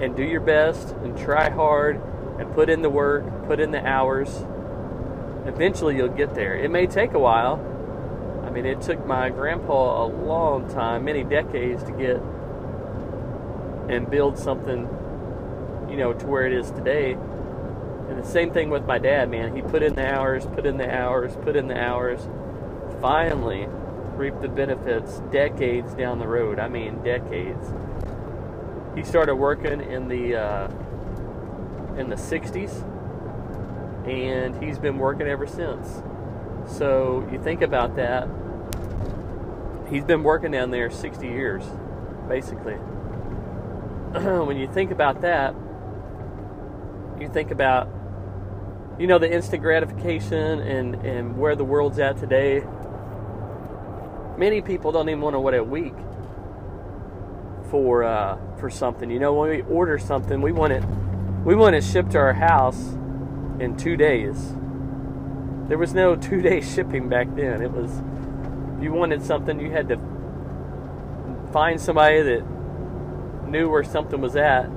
and 0.00 0.16
do 0.16 0.22
your 0.22 0.40
best 0.40 0.90
and 1.02 1.16
try 1.16 1.50
hard 1.50 2.00
and 2.38 2.52
put 2.52 2.68
in 2.68 2.82
the 2.82 2.90
work, 2.90 3.24
put 3.46 3.60
in 3.60 3.70
the 3.70 3.84
hours, 3.86 4.44
eventually 5.46 5.96
you'll 5.96 6.08
get 6.08 6.34
there. 6.34 6.56
It 6.56 6.70
may 6.70 6.86
take 6.86 7.12
a 7.14 7.18
while. 7.18 7.62
I 8.44 8.50
mean, 8.50 8.66
it 8.66 8.80
took 8.80 9.06
my 9.06 9.30
grandpa 9.30 10.04
a 10.04 10.06
long 10.06 10.68
time, 10.68 11.04
many 11.04 11.24
decades 11.24 11.82
to 11.84 11.92
get 11.92 12.20
and 13.88 14.10
build 14.10 14.38
something, 14.38 14.88
you 15.90 15.96
know, 15.96 16.12
to 16.12 16.26
where 16.26 16.46
it 16.46 16.52
is 16.52 16.70
today. 16.70 17.12
And 17.12 18.18
the 18.18 18.26
same 18.26 18.52
thing 18.52 18.70
with 18.70 18.84
my 18.84 18.98
dad, 18.98 19.30
man. 19.30 19.54
He 19.54 19.62
put 19.62 19.82
in 19.82 19.94
the 19.94 20.06
hours, 20.06 20.46
put 20.46 20.66
in 20.66 20.76
the 20.76 20.90
hours, 20.90 21.36
put 21.42 21.56
in 21.56 21.68
the 21.68 21.80
hours. 21.80 22.28
Finally, 23.00 23.66
reap 24.16 24.40
the 24.40 24.48
benefits 24.48 25.20
decades 25.30 25.94
down 25.94 26.18
the 26.18 26.26
road. 26.26 26.58
I 26.58 26.68
mean, 26.68 27.02
decades. 27.02 27.72
He 28.94 29.02
started 29.02 29.36
working 29.36 29.80
in 29.80 30.08
the 30.08 30.36
uh, 30.36 30.68
in 31.98 32.08
the 32.08 32.16
60s, 32.16 32.82
and 34.06 34.62
he's 34.62 34.78
been 34.78 34.98
working 34.98 35.26
ever 35.26 35.46
since. 35.46 36.02
So 36.66 37.28
you 37.30 37.42
think 37.42 37.62
about 37.62 37.96
that. 37.96 38.28
He's 39.90 40.04
been 40.04 40.22
working 40.22 40.50
down 40.50 40.70
there 40.70 40.90
60 40.90 41.26
years, 41.26 41.64
basically. 42.28 42.76
when 44.46 44.56
you 44.56 44.66
think 44.72 44.90
about 44.90 45.20
that, 45.22 45.54
you 47.20 47.28
think 47.28 47.50
about 47.50 47.88
you 48.98 49.06
know 49.06 49.18
the 49.18 49.30
instant 49.30 49.62
gratification 49.62 50.60
and 50.60 50.94
and 51.06 51.36
where 51.36 51.54
the 51.54 51.64
world's 51.64 51.98
at 51.98 52.16
today 52.16 52.62
many 54.38 54.60
people 54.60 54.92
don't 54.92 55.08
even 55.08 55.20
want 55.20 55.34
to 55.34 55.40
wait 55.40 55.54
a 55.54 55.64
week 55.64 55.94
for 57.70 58.04
uh, 58.04 58.38
for 58.58 58.70
something. 58.70 59.10
You 59.10 59.18
know, 59.18 59.34
when 59.34 59.50
we 59.50 59.62
order 59.62 59.98
something, 59.98 60.40
we 60.40 60.52
want 60.52 60.72
it 60.72 60.84
we 61.44 61.54
want 61.54 61.74
it 61.76 61.84
shipped 61.84 62.12
to 62.12 62.18
our 62.18 62.32
house 62.32 62.92
in 63.58 63.76
two 63.76 63.96
days. 63.96 64.54
There 65.68 65.78
was 65.78 65.94
no 65.94 66.16
two 66.28 66.42
day 66.42 66.60
shipping 66.60 67.08
back 67.08 67.34
then. 67.34 67.62
It 67.62 67.70
was 67.70 68.02
you 68.80 68.92
wanted 68.92 69.22
something, 69.22 69.58
you 69.58 69.70
had 69.70 69.88
to 69.88 69.98
find 71.52 71.80
somebody 71.80 72.22
that 72.22 72.44
knew 73.48 73.68
where 73.70 73.84
something 73.84 74.20
was 74.20 74.36
at, 74.36 74.68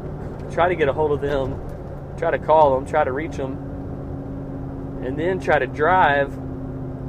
try 0.51 0.69
to 0.69 0.75
get 0.75 0.87
a 0.87 0.93
hold 0.93 1.11
of 1.11 1.21
them, 1.21 1.59
try 2.17 2.31
to 2.31 2.39
call 2.39 2.75
them, 2.75 2.85
try 2.85 3.03
to 3.03 3.11
reach 3.11 3.37
them, 3.37 3.53
and 5.03 5.17
then 5.17 5.39
try 5.39 5.59
to 5.59 5.67
drive 5.67 6.37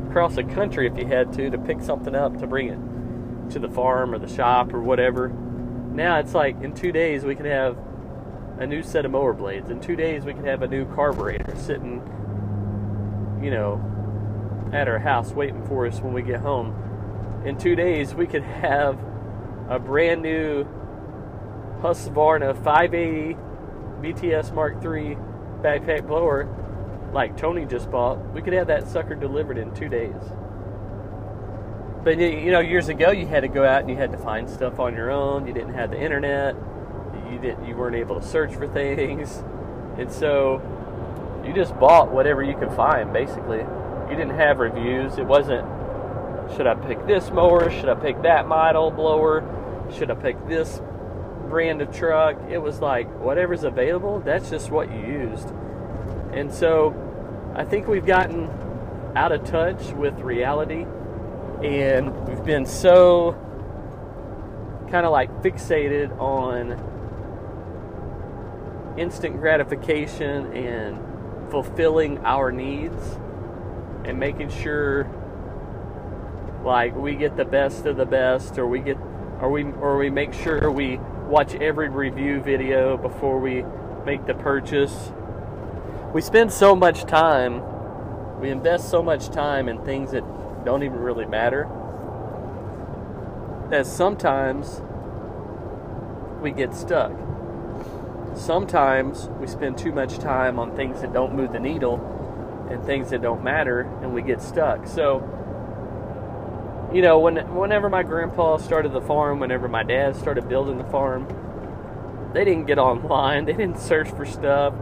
across 0.09 0.35
the 0.35 0.45
country 0.45 0.87
if 0.87 0.97
you 0.99 1.07
had 1.07 1.33
to 1.33 1.51
to 1.51 1.59
pick 1.59 1.81
something 1.81 2.15
up 2.15 2.39
to 2.39 2.47
bring 2.47 2.69
it 2.69 3.51
to 3.53 3.59
the 3.59 3.69
farm 3.69 4.15
or 4.15 4.19
the 4.19 4.29
shop 4.29 4.73
or 4.73 4.81
whatever. 4.81 5.29
Now 5.29 6.19
it's 6.19 6.35
like 6.35 6.61
in 6.63 6.75
two 6.75 6.93
days 6.93 7.25
we 7.25 7.35
can 7.35 7.47
have 7.47 7.77
a 8.59 8.67
new 8.67 8.83
set 8.83 9.05
of 9.05 9.11
mower 9.11 9.33
blades. 9.33 9.71
In 9.71 9.81
two 9.81 9.97
days 9.97 10.25
we 10.25 10.35
can 10.35 10.45
have 10.45 10.63
a 10.63 10.69
new 10.69 10.85
carburetor 10.95 11.57
sitting, 11.57 12.03
you 13.43 13.51
know, 13.51 13.81
at 14.73 14.87
our 14.87 14.99
house 14.99 15.33
waiting 15.33 15.65
for 15.67 15.87
us 15.87 16.01
when 16.01 16.13
we 16.13 16.23
get 16.23 16.41
home. 16.41 17.43
In 17.45 17.57
two 17.57 17.75
days 17.75 18.15
we 18.15 18.27
could 18.27 18.43
have 18.43 18.99
a 19.69 19.79
brand 19.79 20.23
new 20.23 20.65
Husqvarna 21.83 22.55
580 22.65 23.37
BTS 24.03 24.53
Mark 24.55 24.75
III 24.85 25.17
backpack 25.63 26.07
blower 26.07 26.49
like 27.13 27.37
Tony 27.37 27.67
just 27.67 27.91
bought, 27.91 28.19
we 28.33 28.43
could 28.43 28.53
have 28.53 28.69
that 28.69 28.89
sucker 28.89 29.15
delivered 29.15 29.59
in 29.59 29.75
two 29.75 29.89
days. 29.89 30.15
But 32.05 32.19
you 32.19 32.51
know, 32.51 32.61
years 32.61 32.89
ago, 32.89 33.11
you 33.11 33.27
had 33.27 33.41
to 33.41 33.49
go 33.49 33.65
out 33.65 33.81
and 33.81 33.91
you 33.91 33.97
had 33.97 34.13
to 34.13 34.19
find 34.19 34.49
stuff 34.49 34.79
on 34.79 34.95
your 34.95 35.11
own. 35.11 35.47
You 35.47 35.53
didn't 35.53 35.75
have 35.75 35.91
the 35.91 36.01
internet. 36.01 36.57
You 37.31 37.39
didn't. 37.39 37.67
You 37.67 37.77
weren't 37.77 37.97
able 37.97 38.19
to 38.19 38.27
search 38.27 38.55
for 38.55 38.67
things, 38.67 39.43
and 39.99 40.11
so 40.11 40.63
you 41.45 41.53
just 41.53 41.79
bought 41.79 42.11
whatever 42.11 42.43
you 42.43 42.57
could 42.57 42.73
find. 42.73 43.13
Basically, 43.13 43.59
you 43.59 44.17
didn't 44.17 44.37
have 44.37 44.59
reviews. 44.59 45.19
It 45.19 45.27
wasn't. 45.27 45.67
Should 46.57 46.67
I 46.67 46.75
pick 46.75 47.07
this 47.07 47.31
mower? 47.31 47.71
Should 47.71 47.89
I 47.89 47.95
pick 47.95 48.23
that 48.23 48.49
model 48.49 48.91
blower? 48.91 49.45
Should 49.95 50.11
I 50.11 50.15
pick 50.15 50.49
this 50.49 50.81
brand 51.51 51.83
of 51.83 51.95
truck? 51.95 52.39
It 52.49 52.59
was 52.59 52.81
like 52.81 53.07
whatever's 53.21 53.65
available. 53.65 54.21
That's 54.21 54.49
just 54.49 54.71
what 54.71 54.91
you 54.91 55.01
used 55.01 55.53
and 56.33 56.53
so 56.53 56.95
I 57.55 57.65
think 57.65 57.89
we've 57.89 58.07
gotten 58.07 58.49
out 59.17 59.33
of 59.33 59.45
touch 59.45 59.83
with 59.93 60.19
reality 60.21 60.87
and 61.65 62.29
we've 62.29 62.45
been 62.45 62.65
so 62.65 63.33
kind 64.91 65.05
of 65.05 65.13
like 65.13 65.31
fixated 65.43 66.17
on 66.21 66.89
instant 68.97 69.39
gratification 69.39 70.53
and 70.53 71.51
fulfilling 71.51 72.19
our 72.19 72.53
needs 72.53 73.19
and 74.05 74.19
making 74.19 74.51
sure 74.51 75.09
like 76.65 76.95
we 76.95 77.17
get 77.17 77.37
the 77.37 77.45
best 77.45 77.87
of 77.87 77.97
the 77.97 78.07
best 78.07 78.59
or 78.59 78.67
we 78.69 78.79
get 78.79 78.97
or 79.41 79.51
we 79.51 79.65
or 79.65 79.97
we 79.97 80.11
make 80.11 80.33
sure 80.33 80.71
we 80.71 81.01
watch 81.31 81.55
every 81.55 81.89
review 81.89 82.41
video 82.41 82.97
before 82.97 83.39
we 83.39 83.65
make 84.05 84.27
the 84.27 84.35
purchase 84.35 85.13
we 86.13 86.21
spend 86.21 86.53
so 86.53 86.75
much 86.75 87.05
time, 87.05 87.63
we 88.41 88.51
invest 88.51 88.91
so 88.91 89.01
much 89.01 89.29
time 89.29 89.69
in 89.69 89.85
things 89.85 90.11
that 90.11 90.25
don't 90.65 90.83
even 90.83 90.99
really 90.99 91.25
matter, 91.25 91.69
that 93.71 93.87
sometimes 93.87 94.83
we 96.43 96.51
get 96.51 96.75
stuck. 96.75 97.13
Sometimes 98.35 99.29
we 99.39 99.47
spend 99.47 99.79
too 99.79 99.93
much 99.93 100.19
time 100.19 100.59
on 100.59 100.75
things 100.75 101.01
that 101.03 101.13
don't 101.13 101.37
move 101.37 101.53
the 101.53 101.61
needle 101.61 102.01
and 102.69 102.83
things 102.85 103.11
that 103.11 103.23
don't 103.23 103.45
matter, 103.45 103.83
and 104.03 104.13
we 104.13 104.23
get 104.23 104.43
stuck. 104.43 104.89
So, 104.89 105.21
you 106.93 107.03
know, 107.03 107.19
when 107.19 107.37
whenever 107.55 107.89
my 107.89 108.03
grandpa 108.03 108.57
started 108.57 108.93
the 108.93 109.01
farm, 109.01 109.41
whenever 109.41 109.69
my 109.69 109.83
dad 109.83 110.17
started 110.17 110.49
building 110.49 110.79
the 110.79 110.85
farm, 110.85 111.27
they 112.35 112.45
didn't 112.45 112.67
get 112.67 112.79
online. 112.79 113.45
They 113.45 113.53
didn't 113.53 113.79
search 113.79 114.11
for 114.11 114.25
stuff 114.25 114.75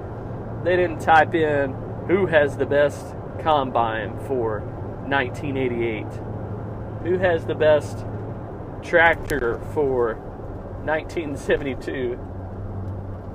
they 0.65 0.75
didn't 0.77 1.01
type 1.01 1.35
in 1.35 1.75
who 2.07 2.27
has 2.27 2.57
the 2.57 2.67
best 2.67 3.15
combine 3.41 4.19
for 4.27 4.61
1988, 5.07 6.05
who 7.05 7.19
has 7.19 7.47
the 7.47 7.55
best 7.55 8.05
tractor 8.83 9.61
for 9.73 10.17
1972. 10.85 12.19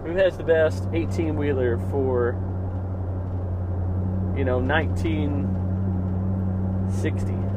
Who 0.05 0.15
has 0.17 0.37
the 0.37 0.43
best 0.43 0.89
18 0.91 1.37
wheeler 1.37 1.77
for, 1.89 2.35
you 4.37 4.43
know, 4.43 4.59
1960? 4.59 7.52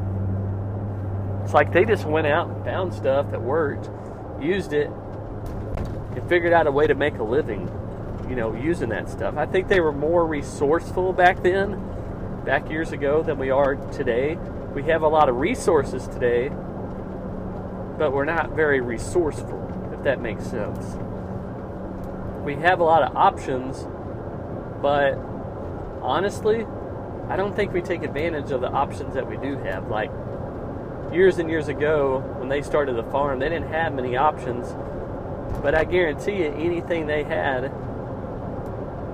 It's 1.46 1.54
like 1.54 1.72
they 1.72 1.84
just 1.84 2.04
went 2.04 2.26
out 2.26 2.48
and 2.48 2.64
found 2.64 2.92
stuff 2.92 3.30
that 3.30 3.40
worked, 3.40 3.88
used 4.42 4.72
it, 4.72 4.88
and 4.88 6.28
figured 6.28 6.52
out 6.52 6.66
a 6.66 6.72
way 6.72 6.88
to 6.88 6.96
make 6.96 7.18
a 7.18 7.22
living, 7.22 7.70
you 8.28 8.34
know, 8.34 8.52
using 8.52 8.88
that 8.88 9.08
stuff. 9.08 9.36
I 9.36 9.46
think 9.46 9.68
they 9.68 9.78
were 9.78 9.92
more 9.92 10.26
resourceful 10.26 11.12
back 11.12 11.44
then, 11.44 11.80
back 12.44 12.68
years 12.68 12.90
ago, 12.90 13.22
than 13.22 13.38
we 13.38 13.50
are 13.50 13.76
today. 13.92 14.36
We 14.74 14.82
have 14.90 15.02
a 15.02 15.08
lot 15.08 15.28
of 15.28 15.36
resources 15.36 16.08
today, 16.08 16.48
but 16.48 18.10
we're 18.12 18.24
not 18.24 18.50
very 18.56 18.80
resourceful, 18.80 19.92
if 19.96 20.02
that 20.02 20.20
makes 20.20 20.42
sense. 20.46 20.96
We 22.44 22.56
have 22.56 22.80
a 22.80 22.84
lot 22.84 23.04
of 23.04 23.14
options, 23.14 23.86
but 24.82 25.14
honestly, 26.02 26.66
I 27.28 27.36
don't 27.36 27.54
think 27.54 27.72
we 27.72 27.82
take 27.82 28.02
advantage 28.02 28.50
of 28.50 28.62
the 28.62 28.68
options 28.68 29.14
that 29.14 29.28
we 29.28 29.36
do 29.36 29.56
have. 29.58 29.88
Like 29.88 30.10
years 31.12 31.38
and 31.38 31.48
years 31.48 31.68
ago, 31.68 32.18
when 32.38 32.48
they 32.48 32.62
started 32.62 32.96
the 32.96 33.04
farm, 33.04 33.38
they 33.38 33.48
didn't 33.48 33.68
have 33.68 33.94
many 33.94 34.16
options. 34.16 34.68
But 35.62 35.74
I 35.74 35.84
guarantee 35.84 36.42
you, 36.42 36.52
anything 36.52 37.06
they 37.06 37.24
had, 37.24 37.72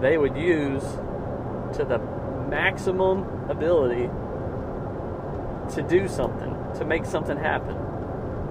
they 0.00 0.18
would 0.18 0.36
use 0.36 0.82
to 1.76 1.84
the 1.84 1.98
maximum 2.48 3.48
ability 3.48 4.10
to 5.74 5.82
do 5.82 6.08
something, 6.08 6.54
to 6.78 6.84
make 6.84 7.04
something 7.04 7.36
happen. 7.36 7.76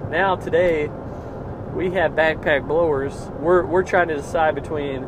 Now, 0.10 0.36
today, 0.36 0.88
we 1.76 1.92
have 1.92 2.14
backpack 2.14 2.68
blowers. 2.68 3.14
We're, 3.40 3.66
we're 3.66 3.84
trying 3.84 4.08
to 4.10 4.16
decide 4.16 4.56
between 4.56 5.04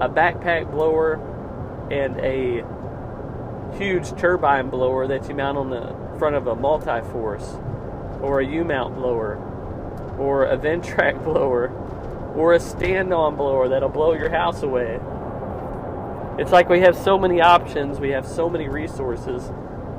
a 0.00 0.08
backpack 0.08 0.70
blower 0.70 1.14
and 1.90 2.18
a 2.20 2.64
huge 3.76 4.16
turbine 4.18 4.70
blower 4.70 5.06
that 5.06 5.28
you 5.28 5.34
mount 5.34 5.58
on 5.58 5.70
the 5.70 6.07
front 6.18 6.36
of 6.36 6.46
a 6.46 6.54
multi-force, 6.54 7.56
or 8.20 8.40
a 8.40 8.46
U-mount 8.46 8.96
blower, 8.96 9.36
or 10.18 10.46
a 10.46 10.56
Ventrac 10.56 11.22
blower, 11.24 11.68
or 12.34 12.52
a 12.52 12.60
stand-on 12.60 13.36
blower 13.36 13.68
that'll 13.68 13.88
blow 13.88 14.12
your 14.12 14.30
house 14.30 14.62
away. 14.62 15.00
It's 16.38 16.52
like 16.52 16.68
we 16.68 16.80
have 16.80 16.96
so 16.96 17.18
many 17.18 17.40
options, 17.40 17.98
we 17.98 18.10
have 18.10 18.26
so 18.26 18.48
many 18.48 18.68
resources, 18.68 19.50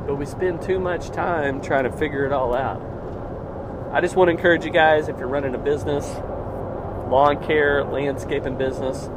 but 0.07 0.15
we 0.15 0.25
spend 0.25 0.61
too 0.61 0.79
much 0.79 1.09
time 1.09 1.61
trying 1.61 1.83
to 1.83 1.91
figure 1.91 2.25
it 2.25 2.31
all 2.31 2.55
out. 2.55 2.81
I 3.91 4.01
just 4.01 4.15
want 4.15 4.29
to 4.29 4.31
encourage 4.31 4.63
you 4.63 4.71
guys 4.71 5.09
if 5.09 5.17
you're 5.17 5.27
running 5.27 5.55
a 5.55 5.57
business, 5.57 6.05
lawn 7.09 7.43
care, 7.43 7.83
landscaping 7.83 8.57
business, 8.57 9.09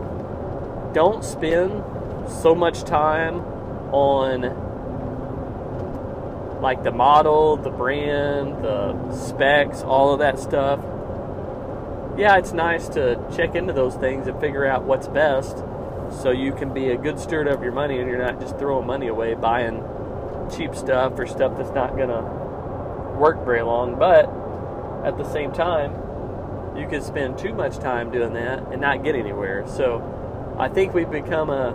don't 0.95 1.23
spend 1.23 1.85
so 2.29 2.55
much 2.55 2.83
time 2.85 3.37
on 3.93 4.72
like 6.63 6.85
the 6.85 6.93
model, 6.93 7.57
the 7.57 7.71
brand, 7.71 8.65
the 8.65 9.13
specs, 9.13 9.83
all 9.83 10.13
of 10.13 10.21
that 10.21 10.39
stuff. 10.39 10.79
Yeah, 12.17 12.37
it's 12.37 12.53
nice 12.53 12.89
to 12.91 13.19
check 13.35 13.57
into 13.57 13.73
those 13.73 13.97
things 13.97 14.29
and 14.29 14.41
figure 14.41 14.65
out 14.65 14.85
what's 14.85 15.09
best 15.09 15.59
so 16.23 16.31
you 16.31 16.53
can 16.53 16.73
be 16.73 16.91
a 16.91 16.97
good 16.97 17.19
steward 17.19 17.49
of 17.49 17.63
your 17.63 17.73
money 17.73 17.99
and 17.99 18.09
you're 18.09 18.23
not 18.23 18.39
just 18.41 18.59
throwing 18.59 18.87
money 18.87 19.09
away 19.09 19.35
buying 19.35 19.83
cheap 20.55 20.75
stuff 20.75 21.19
or 21.19 21.27
stuff 21.27 21.57
that's 21.57 21.73
not 21.73 21.97
going 21.97 22.11
to 22.11 23.19
work 23.19 23.45
very 23.45 23.63
long. 23.63 23.99
But 23.99 24.27
at 25.05 25.19
the 25.19 25.25
same 25.33 25.53
time, 25.53 25.97
you 26.77 26.87
can 26.87 27.03
spend 27.03 27.39
too 27.39 27.55
much 27.55 27.79
time 27.79 28.13
doing 28.13 28.35
that 28.35 28.61
and 28.71 28.81
not 28.81 29.03
get 29.03 29.17
anywhere. 29.17 29.67
So 29.67 30.57
I 30.59 30.69
think 30.69 30.95
we've 30.95 31.11
become 31.11 31.51
a 31.51 31.73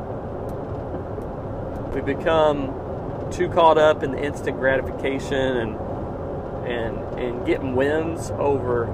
we've 1.94 2.06
become 2.06 2.87
too 3.32 3.50
caught 3.50 3.78
up 3.78 4.04
in 4.04 4.12
the 4.12 4.24
instant 4.24 4.58
gratification 4.58 5.58
and 5.58 5.76
and 6.68 6.98
and 7.20 7.46
getting 7.46 7.76
wins 7.76 8.32
over 8.32 8.88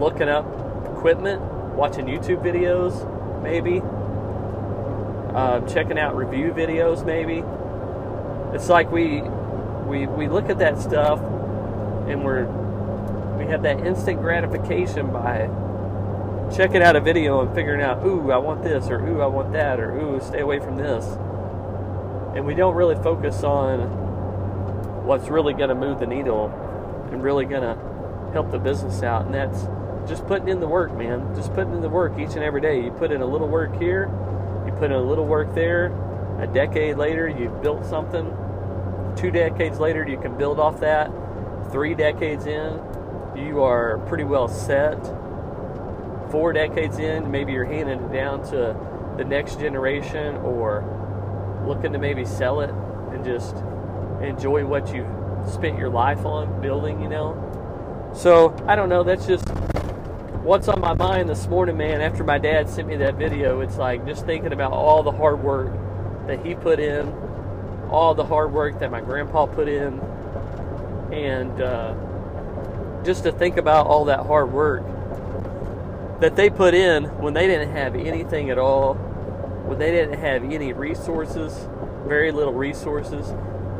looking 0.00 0.28
up 0.28 0.46
equipment, 0.96 1.40
watching 1.74 2.06
YouTube 2.06 2.42
videos, 2.42 3.42
maybe 3.42 3.82
uh, 5.34 5.60
checking 5.66 5.98
out 5.98 6.16
review 6.16 6.52
videos, 6.52 7.04
maybe. 7.04 7.42
It's 8.54 8.68
like 8.68 8.90
we 8.90 9.22
we 9.86 10.06
we 10.06 10.28
look 10.28 10.48
at 10.48 10.58
that 10.58 10.78
stuff 10.78 11.18
and 11.20 12.24
we're 12.24 12.46
we 13.36 13.46
have 13.46 13.62
that 13.62 13.84
instant 13.86 14.20
gratification 14.20 15.12
by 15.12 15.48
checking 16.54 16.82
out 16.82 16.96
a 16.96 17.00
video 17.00 17.40
and 17.40 17.54
figuring 17.54 17.80
out, 17.80 18.04
ooh, 18.04 18.30
I 18.30 18.36
want 18.36 18.62
this, 18.62 18.88
or 18.88 19.00
ooh, 19.00 19.22
I 19.22 19.26
want 19.26 19.52
that, 19.52 19.80
or 19.80 19.96
ooh, 19.96 20.20
stay 20.20 20.40
away 20.40 20.60
from 20.60 20.76
this 20.76 21.04
and 22.34 22.46
we 22.46 22.54
don't 22.54 22.74
really 22.74 22.96
focus 22.96 23.42
on 23.42 23.80
what's 25.04 25.28
really 25.28 25.52
going 25.52 25.68
to 25.68 25.74
move 25.74 25.98
the 25.98 26.06
needle 26.06 26.46
and 27.10 27.22
really 27.22 27.44
going 27.44 27.62
to 27.62 28.30
help 28.32 28.50
the 28.50 28.58
business 28.58 29.02
out. 29.02 29.26
And 29.26 29.34
that's 29.34 29.66
just 30.08 30.26
putting 30.26 30.48
in 30.48 30.60
the 30.60 30.68
work 30.68 30.92
man. 30.96 31.34
Just 31.34 31.52
putting 31.54 31.74
in 31.74 31.80
the 31.80 31.88
work 31.88 32.18
each 32.18 32.34
and 32.34 32.42
every 32.42 32.60
day. 32.60 32.82
You 32.82 32.90
put 32.90 33.12
in 33.12 33.20
a 33.20 33.26
little 33.26 33.48
work 33.48 33.78
here 33.80 34.10
you 34.66 34.72
put 34.72 34.84
in 34.84 34.92
a 34.92 35.02
little 35.02 35.26
work 35.26 35.54
there. 35.54 35.86
A 36.40 36.46
decade 36.46 36.96
later 36.96 37.28
you've 37.28 37.62
built 37.62 37.84
something. 37.84 38.26
Two 39.16 39.30
decades 39.30 39.78
later 39.78 40.06
you 40.08 40.18
can 40.18 40.36
build 40.36 40.58
off 40.58 40.80
that. 40.80 41.10
Three 41.70 41.94
decades 41.94 42.46
in 42.46 42.80
you 43.36 43.62
are 43.62 43.98
pretty 44.06 44.24
well 44.24 44.48
set. 44.48 45.02
Four 46.30 46.52
decades 46.52 46.98
in 46.98 47.30
maybe 47.30 47.52
you're 47.52 47.64
handing 47.64 48.00
it 48.00 48.12
down 48.12 48.42
to 48.50 48.76
the 49.16 49.24
next 49.24 49.58
generation 49.58 50.36
or 50.36 50.82
looking 51.66 51.92
to 51.92 51.98
maybe 51.98 52.24
sell 52.24 52.60
it 52.60 52.70
and 53.12 53.24
just 53.24 53.56
enjoy 54.22 54.64
what 54.64 54.94
you've 54.94 55.06
spent 55.50 55.78
your 55.78 55.88
life 55.88 56.24
on 56.24 56.60
building, 56.60 57.00
you 57.02 57.08
know. 57.08 58.12
So 58.14 58.54
I 58.66 58.76
don't 58.76 58.88
know. 58.88 59.02
That's 59.02 59.26
just 59.26 59.48
what's 60.42 60.68
on 60.68 60.80
my 60.80 60.94
mind 60.94 61.28
this 61.28 61.46
morning, 61.46 61.76
man. 61.76 62.00
After 62.00 62.24
my 62.24 62.38
dad 62.38 62.68
sent 62.68 62.88
me 62.88 62.96
that 62.96 63.14
video, 63.16 63.60
it's 63.60 63.76
like 63.76 64.06
just 64.06 64.26
thinking 64.26 64.52
about 64.52 64.72
all 64.72 65.02
the 65.02 65.12
hard 65.12 65.42
work 65.42 65.72
that 66.26 66.44
he 66.44 66.54
put 66.54 66.78
in, 66.78 67.08
all 67.90 68.14
the 68.14 68.24
hard 68.24 68.52
work 68.52 68.78
that 68.80 68.90
my 68.90 69.00
grandpa 69.00 69.46
put 69.46 69.68
in, 69.68 70.00
and 71.12 71.60
uh, 71.60 71.94
just 73.04 73.24
to 73.24 73.32
think 73.32 73.56
about 73.56 73.86
all 73.86 74.04
that 74.06 74.20
hard 74.26 74.52
work 74.52 74.84
that 76.20 76.36
they 76.36 76.48
put 76.48 76.74
in 76.74 77.04
when 77.18 77.34
they 77.34 77.46
didn't 77.46 77.72
have 77.72 77.96
anything 77.96 78.50
at 78.50 78.58
all 78.58 78.94
when 79.64 79.78
they 79.78 79.90
didn't 79.90 80.18
have 80.18 80.44
any 80.44 80.72
resources, 80.72 81.68
very 82.06 82.32
little 82.32 82.52
resources, 82.52 83.32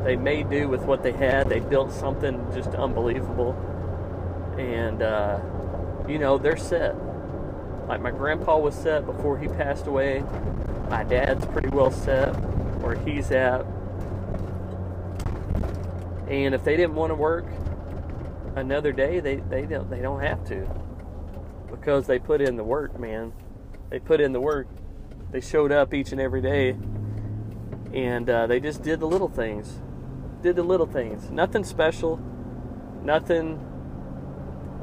they 0.04 0.16
made 0.16 0.50
do 0.50 0.68
with 0.68 0.82
what 0.82 1.02
they 1.02 1.12
had. 1.12 1.48
They 1.48 1.60
built 1.60 1.92
something 1.92 2.44
just 2.54 2.70
unbelievable. 2.70 3.52
And, 4.58 5.02
uh, 5.02 5.40
you 6.08 6.18
know, 6.18 6.38
they're 6.38 6.56
set. 6.56 6.94
Like 7.88 8.00
my 8.00 8.10
grandpa 8.10 8.58
was 8.58 8.74
set 8.74 9.06
before 9.06 9.38
he 9.38 9.48
passed 9.48 9.86
away. 9.86 10.24
My 10.88 11.04
dad's 11.04 11.44
pretty 11.46 11.68
well 11.68 11.90
set 11.90 12.30
where 12.80 12.96
he's 12.96 13.30
at. 13.30 13.64
And 16.28 16.54
if 16.54 16.64
they 16.64 16.76
didn't 16.76 16.94
want 16.94 17.10
to 17.10 17.14
work 17.14 17.46
another 18.56 18.92
day, 18.92 19.20
they, 19.20 19.36
they 19.36 19.66
don't 19.66 19.88
they 19.90 20.00
don't 20.00 20.20
have 20.20 20.44
to. 20.48 20.68
Because 21.70 22.06
they 22.06 22.18
put 22.18 22.40
in 22.40 22.56
the 22.56 22.64
work, 22.64 22.98
man. 22.98 23.32
They 23.90 23.98
put 23.98 24.20
in 24.20 24.32
the 24.32 24.40
work 24.40 24.68
they 25.32 25.40
showed 25.40 25.72
up 25.72 25.94
each 25.94 26.12
and 26.12 26.20
every 26.20 26.42
day, 26.42 26.76
and 27.94 28.28
uh, 28.28 28.46
they 28.46 28.60
just 28.60 28.82
did 28.82 29.00
the 29.00 29.06
little 29.06 29.28
things. 29.28 29.80
Did 30.42 30.56
the 30.56 30.62
little 30.62 30.86
things. 30.86 31.30
Nothing 31.30 31.64
special. 31.64 32.20
Nothing 33.02 33.58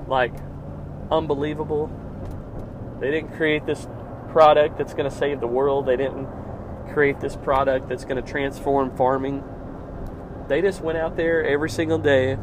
like 0.08 0.34
unbelievable. 1.12 1.92
They 3.00 3.12
didn't 3.12 3.36
create 3.38 3.66
this 3.68 3.88
product 4.30 4.78
that's 4.78 4.94
going 4.94 5.10
to 5.10 5.16
save 5.16 5.40
the 5.40 5.48
world. 5.48 5.86
They 5.86 5.98
didn't 5.98 6.28
create 6.94 7.20
this 7.20 7.36
product 7.36 7.88
that's 7.88 8.04
going 8.04 8.24
to 8.24 8.28
transform 8.28 8.96
farming. 8.98 9.44
They 10.48 10.62
just 10.62 10.82
went 10.82 10.98
out 10.98 11.16
there 11.16 11.46
every 11.46 11.70
single 11.70 12.00
day, 12.00 12.36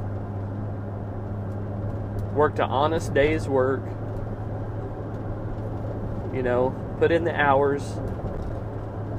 worked 2.34 2.60
an 2.60 2.70
honest 2.70 3.12
day's 3.12 3.48
work, 3.48 3.82
you 6.32 6.42
know, 6.42 6.85
put 6.98 7.12
in 7.12 7.24
the 7.24 7.34
hours, 7.34 7.82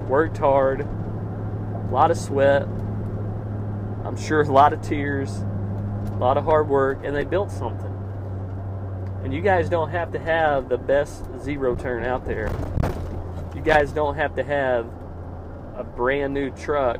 worked 0.07 0.37
hard, 0.37 0.81
a 0.81 1.89
lot 1.91 2.11
of 2.11 2.17
sweat, 2.17 2.63
I'm 4.03 4.17
sure 4.17 4.41
a 4.41 4.51
lot 4.51 4.73
of 4.73 4.81
tears, 4.81 5.31
a 5.37 6.17
lot 6.19 6.37
of 6.37 6.45
hard 6.45 6.67
work, 6.69 7.03
and 7.03 7.15
they 7.15 7.23
built 7.23 7.51
something. 7.51 7.93
And 9.23 9.33
you 9.33 9.41
guys 9.41 9.69
don't 9.69 9.89
have 9.89 10.11
to 10.13 10.19
have 10.19 10.69
the 10.69 10.77
best 10.77 11.23
zero 11.41 11.75
turn 11.75 12.03
out 12.03 12.25
there. 12.25 12.51
You 13.55 13.61
guys 13.61 13.91
don't 13.91 14.15
have 14.15 14.35
to 14.35 14.43
have 14.43 14.85
a 15.75 15.83
brand 15.83 16.33
new 16.33 16.51
truck. 16.51 16.99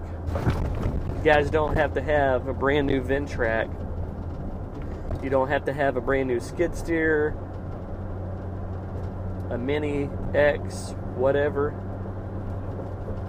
You 1.16 1.22
guys 1.24 1.50
don't 1.50 1.76
have 1.76 1.94
to 1.94 2.02
have 2.02 2.48
a 2.48 2.54
brand 2.54 2.88
new 2.88 3.02
Ventrac. 3.02 3.74
You 5.24 5.30
don't 5.30 5.48
have 5.48 5.66
to 5.66 5.74
have 5.74 5.98
a 5.98 6.02
brand 6.02 6.28
new 6.28 6.40
skid 6.40 6.76
steer 6.76 7.36
a 9.50 9.58
Mini 9.58 10.10
X, 10.38 10.94
whatever. 11.16 11.74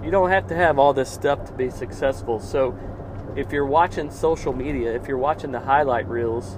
You 0.03 0.11
don't 0.11 0.29
have 0.29 0.47
to 0.47 0.55
have 0.55 0.79
all 0.79 0.93
this 0.93 1.09
stuff 1.09 1.45
to 1.45 1.53
be 1.53 1.69
successful. 1.69 2.39
So, 2.39 2.77
if 3.35 3.51
you're 3.51 3.65
watching 3.65 4.11
social 4.11 4.53
media, 4.53 4.93
if 4.95 5.07
you're 5.07 5.17
watching 5.17 5.51
the 5.51 5.59
highlight 5.59 6.07
reels, 6.07 6.57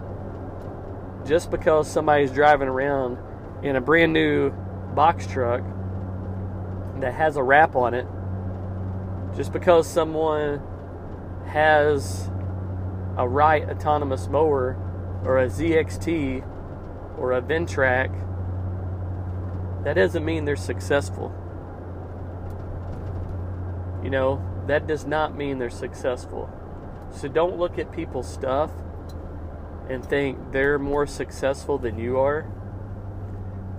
just 1.25 1.51
because 1.51 1.89
somebody's 1.89 2.31
driving 2.31 2.67
around 2.67 3.17
in 3.63 3.75
a 3.75 3.81
brand 3.81 4.13
new 4.13 4.51
box 4.95 5.27
truck 5.27 5.61
that 6.99 7.13
has 7.13 7.35
a 7.35 7.43
wrap 7.43 7.75
on 7.75 7.93
it, 7.93 8.07
just 9.35 9.53
because 9.53 9.87
someone 9.87 10.61
has 11.45 12.29
a 13.17 13.27
Wright 13.27 13.69
autonomous 13.69 14.27
mower 14.27 14.77
or 15.23 15.39
a 15.39 15.47
ZXT 15.47 16.47
or 17.17 17.33
a 17.33 17.41
Ventrac, 17.41 18.09
that 19.83 19.95
doesn't 19.95 20.23
mean 20.23 20.45
they're 20.45 20.55
successful. 20.55 21.33
You 24.03 24.09
know, 24.09 24.43
that 24.67 24.87
does 24.87 25.05
not 25.05 25.35
mean 25.35 25.59
they're 25.59 25.69
successful. 25.69 26.49
So 27.11 27.27
don't 27.27 27.57
look 27.57 27.77
at 27.77 27.91
people's 27.91 28.31
stuff 28.31 28.71
and 29.89 30.05
think 30.05 30.51
they're 30.51 30.79
more 30.79 31.05
successful 31.05 31.77
than 31.77 31.97
you 31.97 32.19
are. 32.19 32.49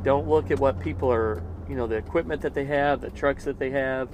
Don't 0.03 0.29
look 0.29 0.51
at 0.51 0.59
what 0.59 0.81
people 0.81 1.11
are, 1.11 1.43
you 1.69 1.77
know, 1.77 1.87
the 1.87 1.97
equipment 1.97 2.43
that 2.43 2.55
they 2.55 2.65
have, 2.65 3.01
the 3.01 3.11
trucks 3.11 3.45
that 3.45 3.59
they 3.59 3.71
have. 3.71 4.09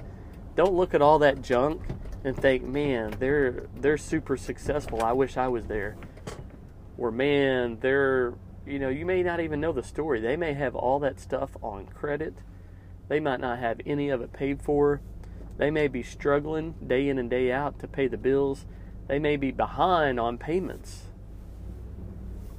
Don't 0.55 0.73
look 0.73 0.93
at 0.93 1.01
all 1.01 1.19
that 1.19 1.41
junk 1.41 1.81
and 2.23 2.35
think, 2.37 2.63
man, 2.63 3.15
they're 3.19 3.67
they're 3.75 3.97
super 3.97 4.37
successful. 4.37 5.03
I 5.03 5.13
wish 5.13 5.37
I 5.37 5.47
was 5.47 5.65
there. 5.65 5.97
Or 6.97 7.11
man, 7.11 7.79
they're 7.81 8.33
you 8.65 8.79
know, 8.79 8.89
you 8.89 9.05
may 9.05 9.23
not 9.23 9.39
even 9.39 9.61
know 9.61 9.71
the 9.71 9.83
story. 9.83 10.19
They 10.19 10.35
may 10.35 10.53
have 10.53 10.75
all 10.75 10.99
that 10.99 11.19
stuff 11.19 11.51
on 11.61 11.87
credit. 11.87 12.35
They 13.07 13.19
might 13.19 13.39
not 13.39 13.59
have 13.59 13.81
any 13.85 14.09
of 14.09 14.21
it 14.21 14.33
paid 14.33 14.61
for. 14.61 15.01
They 15.57 15.71
may 15.71 15.87
be 15.87 16.03
struggling 16.03 16.75
day 16.85 17.09
in 17.09 17.17
and 17.17 17.29
day 17.29 17.51
out 17.51 17.79
to 17.79 17.87
pay 17.87 18.07
the 18.07 18.17
bills. 18.17 18.65
They 19.07 19.19
may 19.19 19.35
be 19.35 19.51
behind 19.51 20.19
on 20.19 20.37
payments. 20.37 21.03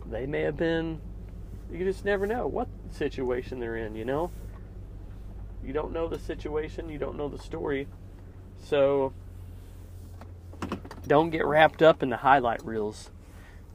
They 0.05 0.27
may 0.27 0.43
have 0.43 0.57
been 0.57 1.01
you 1.73 1.85
just 1.85 2.05
never 2.05 2.27
know 2.27 2.47
what 2.47 2.69
situation 2.91 3.61
they're 3.61 3.77
in, 3.77 3.95
you 3.95 4.05
know? 4.05 4.31
You 5.65 5.73
don't 5.73 5.93
know 5.93 6.09
the 6.09 6.19
situation, 6.19 6.89
you 6.89 6.99
don't 6.99 7.17
know 7.17 7.29
the 7.29 7.39
story. 7.39 7.87
So 8.59 9.13
don't 11.07 11.31
get 11.31 11.47
wrapped 11.47 11.83
up 11.83 12.03
in 12.03 12.11
the 12.11 12.19
highlight 12.19 12.65
reels. 12.65 13.11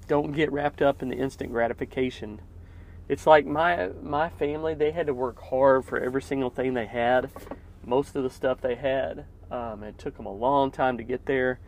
Don't 0.08 0.34
get 0.34 0.52
wrapped 0.52 0.82
up 0.82 1.02
in 1.02 1.10
the 1.10 1.16
instant 1.16 1.52
gratification. 1.52 2.42
It's 3.08 3.26
like 3.28 3.46
my 3.46 3.90
my 4.02 4.30
family, 4.30 4.74
they 4.74 4.92
had 4.92 5.08
to 5.08 5.14
work 5.14 5.42
hard 5.42 5.86
for 5.86 6.00
every 6.00 6.22
single 6.22 6.50
thing 6.50 6.74
they 6.74 6.86
had. 6.86 7.30
Most 7.84 8.16
of 8.16 8.24
the 8.24 8.30
stuff 8.30 8.62
they 8.62 8.76
had, 8.76 9.26
um, 9.52 9.84
it 9.84 9.98
took 9.98 10.18
them 10.18 10.26
a 10.26 10.34
long 10.34 10.72
time 10.72 10.98
to 10.98 11.04
get 11.04 11.26
there. 11.26 11.60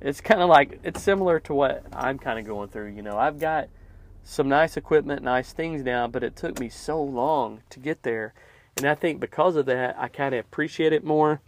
It's 0.00 0.20
kind 0.20 0.42
of 0.42 0.48
like 0.48 0.80
it's 0.82 1.02
similar 1.02 1.40
to 1.40 1.54
what 1.54 1.84
I'm 1.92 2.18
kind 2.18 2.38
of 2.38 2.44
going 2.44 2.68
through. 2.68 2.92
You 2.92 3.02
know, 3.02 3.16
I've 3.16 3.38
got 3.38 3.68
some 4.22 4.48
nice 4.48 4.76
equipment, 4.76 5.22
nice 5.22 5.52
things 5.52 5.82
now, 5.82 6.06
but 6.06 6.22
it 6.22 6.36
took 6.36 6.60
me 6.60 6.68
so 6.68 7.02
long 7.02 7.62
to 7.70 7.80
get 7.80 8.02
there. 8.02 8.34
And 8.76 8.86
I 8.86 8.94
think 8.94 9.20
because 9.20 9.56
of 9.56 9.66
that, 9.66 9.96
I 9.98 10.08
kind 10.08 10.34
of 10.34 10.40
appreciate 10.44 10.92
it 10.92 11.04
more. 11.04 11.40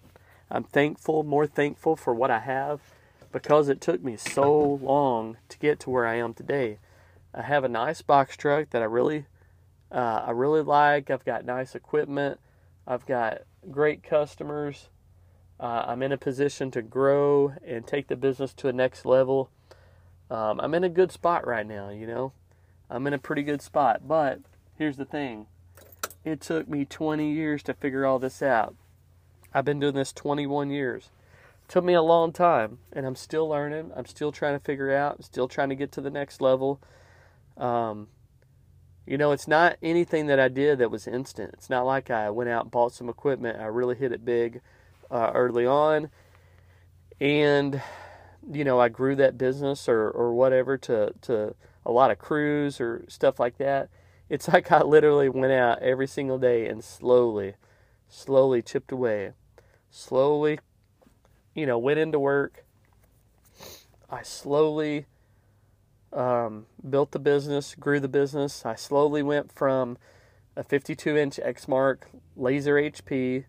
I'm 0.50 0.64
thankful, 0.64 1.22
more 1.22 1.46
thankful 1.46 1.96
for 1.96 2.14
what 2.14 2.30
I 2.30 2.40
have 2.40 2.80
because 3.34 3.68
it 3.68 3.80
took 3.80 4.00
me 4.00 4.16
so 4.16 4.78
long 4.80 5.36
to 5.48 5.58
get 5.58 5.80
to 5.80 5.90
where 5.90 6.06
I 6.06 6.14
am 6.14 6.34
today. 6.34 6.78
I 7.34 7.42
have 7.42 7.64
a 7.64 7.68
nice 7.68 8.00
box 8.00 8.36
truck 8.36 8.70
that 8.70 8.80
I 8.80 8.84
really, 8.84 9.26
uh, 9.90 10.22
I 10.26 10.30
really 10.30 10.62
like. 10.62 11.10
I've 11.10 11.24
got 11.24 11.44
nice 11.44 11.74
equipment. 11.74 12.38
I've 12.86 13.04
got 13.06 13.38
great 13.72 14.04
customers. 14.04 14.88
Uh, 15.58 15.82
I'm 15.84 16.00
in 16.04 16.12
a 16.12 16.16
position 16.16 16.70
to 16.70 16.82
grow 16.82 17.54
and 17.66 17.84
take 17.84 18.06
the 18.06 18.14
business 18.14 18.54
to 18.54 18.68
a 18.68 18.72
next 18.72 19.04
level. 19.04 19.50
Um, 20.30 20.60
I'm 20.60 20.72
in 20.74 20.84
a 20.84 20.88
good 20.88 21.10
spot 21.10 21.44
right 21.44 21.66
now, 21.66 21.90
you 21.90 22.06
know. 22.06 22.32
I'm 22.88 23.04
in 23.08 23.14
a 23.14 23.18
pretty 23.18 23.42
good 23.42 23.62
spot. 23.62 24.06
But 24.06 24.42
here's 24.78 24.96
the 24.96 25.04
thing 25.04 25.48
it 26.24 26.40
took 26.40 26.68
me 26.68 26.84
20 26.84 27.32
years 27.32 27.64
to 27.64 27.74
figure 27.74 28.06
all 28.06 28.20
this 28.20 28.42
out. 28.42 28.76
I've 29.52 29.64
been 29.64 29.80
doing 29.80 29.94
this 29.94 30.12
21 30.12 30.70
years 30.70 31.10
took 31.74 31.82
me 31.82 31.94
a 31.94 32.02
long 32.02 32.30
time 32.30 32.78
and 32.92 33.04
i'm 33.04 33.16
still 33.16 33.48
learning. 33.48 33.90
I'm 33.96 34.06
still 34.06 34.30
trying 34.30 34.56
to 34.56 34.64
figure 34.64 34.94
out. 34.94 35.24
Still 35.24 35.48
trying 35.48 35.70
to 35.70 35.74
get 35.74 35.90
to 35.92 36.00
the 36.00 36.08
next 36.08 36.40
level. 36.40 36.80
Um, 37.56 38.06
you 39.04 39.18
know 39.18 39.32
it's 39.32 39.48
not 39.48 39.76
anything 39.82 40.28
that 40.28 40.38
i 40.38 40.46
did 40.46 40.78
that 40.78 40.92
was 40.92 41.08
instant. 41.08 41.50
It's 41.54 41.68
not 41.68 41.84
like 41.84 42.10
i 42.12 42.30
went 42.30 42.48
out 42.48 42.62
and 42.62 42.70
bought 42.70 42.92
some 42.92 43.08
equipment. 43.08 43.58
I 43.58 43.64
really 43.64 43.96
hit 43.96 44.12
it 44.12 44.24
big 44.24 44.60
uh, 45.10 45.32
early 45.34 45.66
on. 45.66 46.10
And 47.20 47.82
you 48.52 48.62
know 48.62 48.78
i 48.78 48.88
grew 48.88 49.16
that 49.16 49.36
business 49.36 49.88
or, 49.88 50.08
or 50.10 50.32
whatever 50.32 50.78
to, 50.78 51.12
to 51.22 51.56
a 51.84 51.90
lot 51.90 52.12
of 52.12 52.18
crews 52.20 52.80
or 52.80 53.04
stuff 53.08 53.40
like 53.40 53.58
that. 53.58 53.88
It's 54.28 54.46
like 54.52 54.70
i 54.70 54.80
literally 54.80 55.28
went 55.28 55.52
out 55.52 55.82
every 55.82 56.06
single 56.06 56.38
day 56.38 56.68
and 56.68 56.84
slowly 56.84 57.54
slowly 58.08 58.62
chipped 58.62 58.92
away. 58.92 59.32
Slowly 59.90 60.60
you 61.54 61.66
know, 61.66 61.78
went 61.78 61.98
into 61.98 62.18
work. 62.18 62.64
I 64.10 64.22
slowly 64.22 65.06
um, 66.12 66.66
built 66.88 67.12
the 67.12 67.18
business, 67.18 67.74
grew 67.74 68.00
the 68.00 68.08
business. 68.08 68.64
I 68.64 68.74
slowly 68.74 69.22
went 69.22 69.52
from 69.52 69.98
a 70.56 70.62
52 70.62 71.16
inch 71.16 71.40
Exmark 71.44 72.02
Lazer 72.38 72.90
HP 72.90 73.44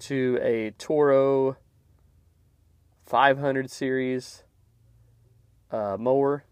to 0.00 0.38
a 0.42 0.70
Toro 0.72 1.56
500 3.06 3.70
series 3.70 4.44
uh, 5.70 5.96
mower 5.98 6.44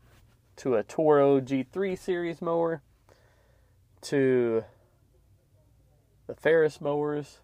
to 0.57 0.75
a 0.75 0.83
Toro 0.83 1.41
G3 1.41 1.99
series 1.99 2.43
mower 2.43 2.83
to 4.03 4.65
the 6.27 6.35
Ferris 6.35 6.81
mowers 6.81 7.41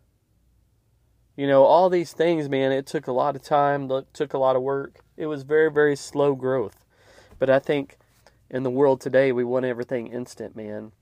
you 1.37 1.49
know, 1.49 1.65
all 1.65 1.91
these 1.91 2.13
things, 2.13 2.49
man, 2.49 2.71
it 2.71 2.87
took 2.87 3.07
a 3.07 3.13
lot 3.13 3.35
of 3.35 3.43
time, 3.43 3.91
took 4.13 4.35
a 4.35 4.39
lot 4.39 4.57
of 4.57 4.63
work. 4.63 5.01
It 5.17 5.27
was 5.27 5.43
very, 5.43 5.71
very 5.71 5.97
slow 5.97 6.35
growth. 6.35 6.85
But 7.39 7.51
I 7.51 7.59
think 7.59 7.99
in 8.49 8.63
the 8.63 8.71
world 8.71 9.01
today, 9.01 9.33
we 9.33 9.43
want 9.43 9.65
everything 9.65 10.07
instant, 10.07 10.55
man. 10.55 10.93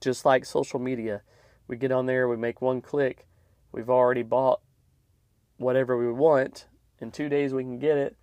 Just 0.00 0.24
like 0.24 0.44
social 0.44 0.80
media. 0.80 1.22
We 1.68 1.76
get 1.76 1.92
on 1.92 2.06
there, 2.06 2.28
we 2.28 2.36
make 2.36 2.60
one 2.60 2.80
click, 2.80 3.26
we've 3.72 3.90
already 3.90 4.22
bought 4.22 4.60
whatever 5.58 5.96
we 5.96 6.12
want. 6.12 6.66
In 7.00 7.10
two 7.10 7.28
days, 7.28 7.52
we 7.52 7.62
can 7.62 7.78
get 7.78 7.98
it. 7.98 8.16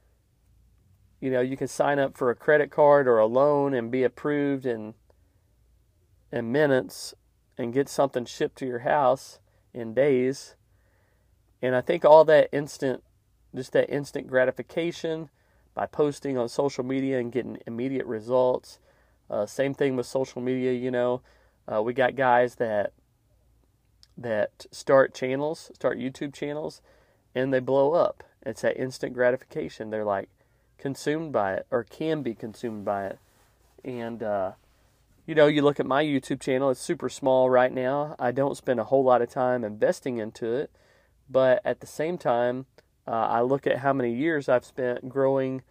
You 1.20 1.32
know, 1.32 1.42
you 1.42 1.56
can 1.56 1.68
sign 1.68 2.00
up 2.00 2.18
for 2.18 2.30
a 2.30 2.36
credit 2.36 2.70
card 2.70 3.08
or 3.08 3.18
a 3.18 3.26
loan 3.26 3.74
and 3.74 3.92
be 3.92 4.04
approved 4.04 4.66
in, 4.66 4.94
in 6.32 6.52
minutes 6.52 7.14
and 7.58 7.74
get 7.74 7.88
something 7.88 8.26
shipped 8.26 8.58
to 8.58 8.66
your 8.66 8.80
house 8.80 9.40
in 9.74 9.94
days 9.94 10.56
and 11.64 11.78
I 11.78 11.82
think 11.82 12.04
all 12.04 12.26
that 12.26 12.50
instant, 12.52 13.04
just 13.56 13.72
that 13.72 13.90
instant 13.90 14.28
gratification 14.28 15.30
by 15.74 15.86
posting 15.86 16.38
on 16.38 16.50
social 16.50 16.84
media 16.84 17.20
and 17.20 17.32
getting 17.32 17.58
immediate 17.66 18.06
results. 18.06 18.80
Uh, 19.30 19.46
same 19.46 19.74
thing 19.74 19.96
with 19.96 20.06
social 20.06 20.42
media, 20.42 20.74
you 20.74 20.92
know. 20.92 21.22
Uh, 21.66 21.82
we 21.82 21.94
got 21.94 22.18
guys 22.18 22.56
that 22.56 22.92
that 24.18 24.66
start 24.72 25.14
channels, 25.14 25.72
start 25.74 25.98
YouTube 25.98 26.34
channels, 26.34 26.82
and 27.34 27.54
they 27.54 27.62
blow 27.62 27.94
up. 27.94 28.26
It's 28.46 28.62
that 28.62 28.78
instant 28.78 29.14
gratification. 29.14 29.90
They're 29.90 30.04
like 30.04 30.30
consumed 30.78 31.32
by 31.32 31.54
it 31.54 31.68
or 31.72 31.86
can 31.86 32.22
be 32.24 32.36
consumed 32.36 32.84
by 32.84 33.06
it. 33.06 33.20
And 33.86 34.22
uh, 34.22 34.52
you 35.26 35.34
know, 35.34 35.48
you 35.48 35.62
look 35.62 35.80
at 35.80 35.86
my 35.86 36.04
YouTube 36.04 36.42
channel, 36.42 36.72
it's 36.72 36.82
super 36.82 37.08
small 37.08 37.50
right 37.50 37.72
now. 37.72 38.18
I 38.20 38.34
don't 38.34 38.58
spend 38.58 38.82
a 38.82 38.84
whole 38.84 39.06
lot 39.06 39.22
of 39.22 39.30
time 39.30 39.64
investing 39.64 40.18
into 40.18 40.52
it. 40.52 40.70
But 41.30 41.62
at 41.66 41.80
the 41.80 41.88
same 41.88 42.18
time, 42.18 42.66
uh, 43.08 43.12
I 43.12 43.42
look 43.42 43.68
at 43.68 43.80
how 43.80 43.94
many 43.94 44.14
years 44.14 44.48
I've 44.48 44.66
spent 44.66 45.10
growing 45.10 45.62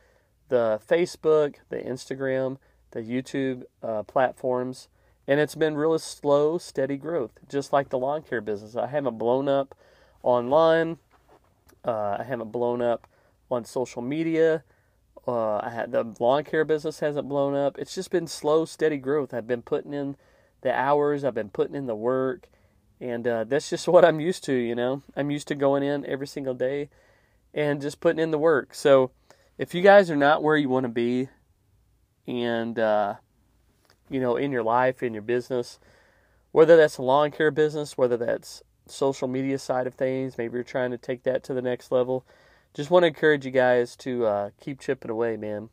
the 0.48 0.80
Facebook, 0.86 1.56
the 1.68 1.78
Instagram, 1.78 2.58
the 2.90 3.00
YouTube 3.00 3.62
uh, 3.82 4.02
platforms, 4.02 4.88
and 5.26 5.40
it's 5.40 5.54
been 5.54 5.76
really 5.76 5.98
slow, 5.98 6.58
steady 6.58 6.96
growth, 6.96 7.32
just 7.48 7.72
like 7.72 7.88
the 7.88 7.98
lawn 7.98 8.22
care 8.22 8.40
business. 8.40 8.76
I 8.76 8.88
haven't 8.88 9.18
blown 9.18 9.48
up 9.48 9.74
online. 10.22 10.98
Uh, 11.84 12.16
I 12.18 12.24
haven't 12.24 12.52
blown 12.52 12.82
up 12.82 13.06
on 13.50 13.64
social 13.64 14.02
media. 14.02 14.62
Uh, 15.26 15.58
I 15.58 15.70
had 15.70 15.92
the 15.92 16.14
lawn 16.18 16.44
care 16.44 16.64
business 16.64 17.00
hasn't 17.00 17.28
blown 17.28 17.54
up. 17.54 17.78
It's 17.78 17.94
just 17.94 18.10
been 18.10 18.26
slow, 18.26 18.64
steady 18.64 18.96
growth. 18.96 19.32
I've 19.32 19.46
been 19.46 19.62
putting 19.62 19.94
in 19.94 20.16
the 20.62 20.74
hours. 20.74 21.24
I've 21.24 21.34
been 21.34 21.50
putting 21.50 21.76
in 21.76 21.86
the 21.86 21.94
work, 21.94 22.48
and 23.02 23.26
uh, 23.26 23.44
that's 23.44 23.68
just 23.68 23.88
what 23.94 24.04
I'm 24.04 24.20
used 24.20 24.44
to, 24.44 24.54
you 24.54 24.74
know. 24.74 25.02
I'm 25.16 25.30
used 25.30 25.48
to 25.48 25.54
going 25.54 25.82
in 25.82 26.06
every 26.06 26.26
single 26.26 26.54
day 26.54 26.88
and 27.52 27.82
just 27.82 28.00
putting 28.00 28.22
in 28.22 28.30
the 28.30 28.38
work. 28.38 28.74
So 28.74 29.10
if 29.58 29.74
you 29.74 29.82
guys 29.82 30.10
are 30.10 30.16
not 30.16 30.42
where 30.42 30.56
you 30.56 30.68
want 30.68 30.84
to 30.84 30.88
be 30.88 31.28
and, 32.26 32.78
uh, 32.78 33.14
you 34.08 34.20
know, 34.20 34.36
in 34.36 34.52
your 34.52 34.62
life, 34.62 35.02
in 35.02 35.12
your 35.12 35.22
business, 35.22 35.80
whether 36.52 36.76
that's 36.76 36.98
a 36.98 37.02
lawn 37.02 37.32
care 37.32 37.50
business, 37.50 37.98
whether 37.98 38.16
that's 38.16 38.62
social 38.86 39.26
media 39.26 39.58
side 39.58 39.86
of 39.86 39.94
things, 39.94 40.38
maybe 40.38 40.54
you're 40.54 40.62
trying 40.62 40.92
to 40.92 40.98
take 40.98 41.24
that 41.24 41.42
to 41.44 41.54
the 41.54 41.62
next 41.62 41.90
level. 41.90 42.24
Just 42.74 42.90
want 42.90 43.02
to 43.02 43.08
encourage 43.08 43.44
you 43.44 43.50
guys 43.50 43.96
to 43.96 44.24
uh, 44.26 44.50
keep 44.60 44.80
chipping 44.80 45.10
away, 45.10 45.36
man. 45.36 45.68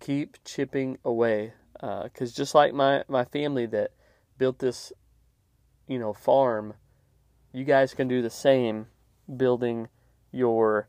Keep 0.00 0.38
chipping 0.44 0.98
away, 1.04 1.52
because 1.74 2.32
uh, 2.32 2.34
just 2.34 2.54
like 2.54 2.72
my 2.74 3.04
my 3.06 3.24
family 3.24 3.66
that 3.66 3.92
built 4.38 4.58
this, 4.58 4.92
you 5.86 5.98
know, 5.98 6.12
farm, 6.12 6.74
you 7.52 7.64
guys 7.64 7.94
can 7.94 8.08
do 8.08 8.22
the 8.22 8.30
same, 8.30 8.86
building 9.36 9.88
your 10.30 10.88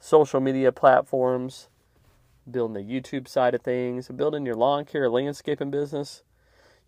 social 0.00 0.40
media 0.40 0.72
platforms, 0.72 1.68
building 2.50 2.74
the 2.74 2.92
YouTube 2.92 3.28
side 3.28 3.54
of 3.54 3.62
things, 3.62 4.08
building 4.08 4.46
your 4.46 4.54
lawn 4.54 4.84
care 4.84 5.08
landscaping 5.08 5.70
business. 5.70 6.22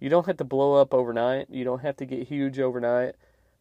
You 0.01 0.09
don't 0.09 0.27
have 0.27 0.37
to 0.39 0.45
blow 0.45 0.75
up 0.75 0.93
overnight. 0.93 1.49
You 1.51 1.65
don't 1.65 1.83
have 1.83 1.97
to 1.99 2.07
get 2.07 2.29
huge 2.29 2.59
overnight. 2.59 3.15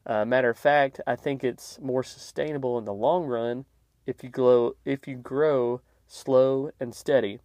Uh, 0.06 0.26
matter 0.26 0.50
of 0.50 0.58
fact, 0.58 1.00
I 1.08 1.16
think 1.16 1.44
it's 1.44 1.80
more 1.80 2.04
sustainable 2.04 2.78
in 2.78 2.86
the 2.86 2.94
long 2.94 3.26
run 3.26 3.66
if 4.06 4.24
you 4.24 4.30
grow 4.30 4.76
if 4.84 5.08
you 5.08 5.16
grow 5.16 5.82
slow 6.08 6.72
and 6.80 6.94
steady. 6.94 7.40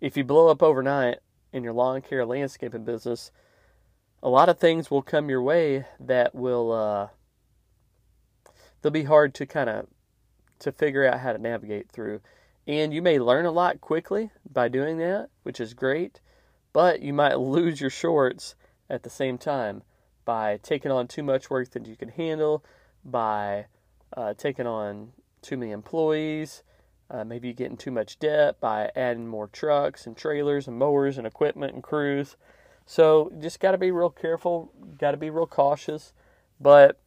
If 0.00 0.16
you 0.16 0.24
blow 0.24 0.48
up 0.48 0.62
overnight 0.62 1.18
in 1.52 1.62
your 1.62 1.72
lawn 1.72 2.02
care 2.02 2.26
landscaping 2.26 2.84
business, 2.84 3.30
a 4.22 4.28
lot 4.28 4.48
of 4.48 4.58
things 4.58 4.90
will 4.90 5.02
come 5.02 5.28
your 5.28 5.42
way 5.42 5.84
that 5.98 6.34
will 6.34 6.72
uh, 6.72 7.08
they'll 8.80 8.92
be 8.92 9.04
hard 9.04 9.34
to 9.34 9.46
kind 9.46 9.68
of 9.68 9.86
to 10.60 10.70
figure 10.72 11.06
out 11.06 11.20
how 11.20 11.32
to 11.32 11.38
navigate 11.38 11.90
through. 11.90 12.20
And 12.66 12.94
you 12.94 13.02
may 13.02 13.18
learn 13.18 13.46
a 13.46 13.50
lot 13.50 13.80
quickly 13.80 14.30
by 14.50 14.68
doing 14.68 14.98
that, 14.98 15.30
which 15.42 15.60
is 15.60 15.74
great, 15.74 16.20
but 16.72 17.02
you 17.02 17.12
might 17.12 17.34
lose 17.38 17.80
your 17.80 17.90
shorts 17.90 18.54
at 18.88 19.02
the 19.02 19.10
same 19.10 19.38
time 19.38 19.82
by 20.24 20.58
taking 20.62 20.92
on 20.92 21.08
too 21.08 21.24
much 21.24 21.50
work 21.50 21.70
that 21.70 21.86
you 21.86 21.96
can 21.96 22.08
handle, 22.08 22.64
by 23.04 23.66
uh, 24.16 24.34
taking 24.34 24.66
on 24.66 25.12
too 25.40 25.56
many 25.56 25.72
employees, 25.72 26.62
uh, 27.10 27.24
maybe 27.24 27.52
getting 27.52 27.76
too 27.76 27.90
much 27.90 28.20
debt 28.20 28.60
by 28.60 28.90
adding 28.94 29.26
more 29.26 29.48
trucks 29.48 30.06
and 30.06 30.16
trailers 30.16 30.68
and 30.68 30.78
mowers 30.78 31.18
and 31.18 31.26
equipment 31.26 31.74
and 31.74 31.82
crews. 31.82 32.36
So 32.86 33.32
just 33.40 33.60
got 33.60 33.72
to 33.72 33.78
be 33.78 33.90
real 33.90 34.10
careful, 34.10 34.72
got 34.98 35.12
to 35.12 35.16
be 35.16 35.30
real 35.30 35.46
cautious. 35.46 36.12
But 36.60 37.00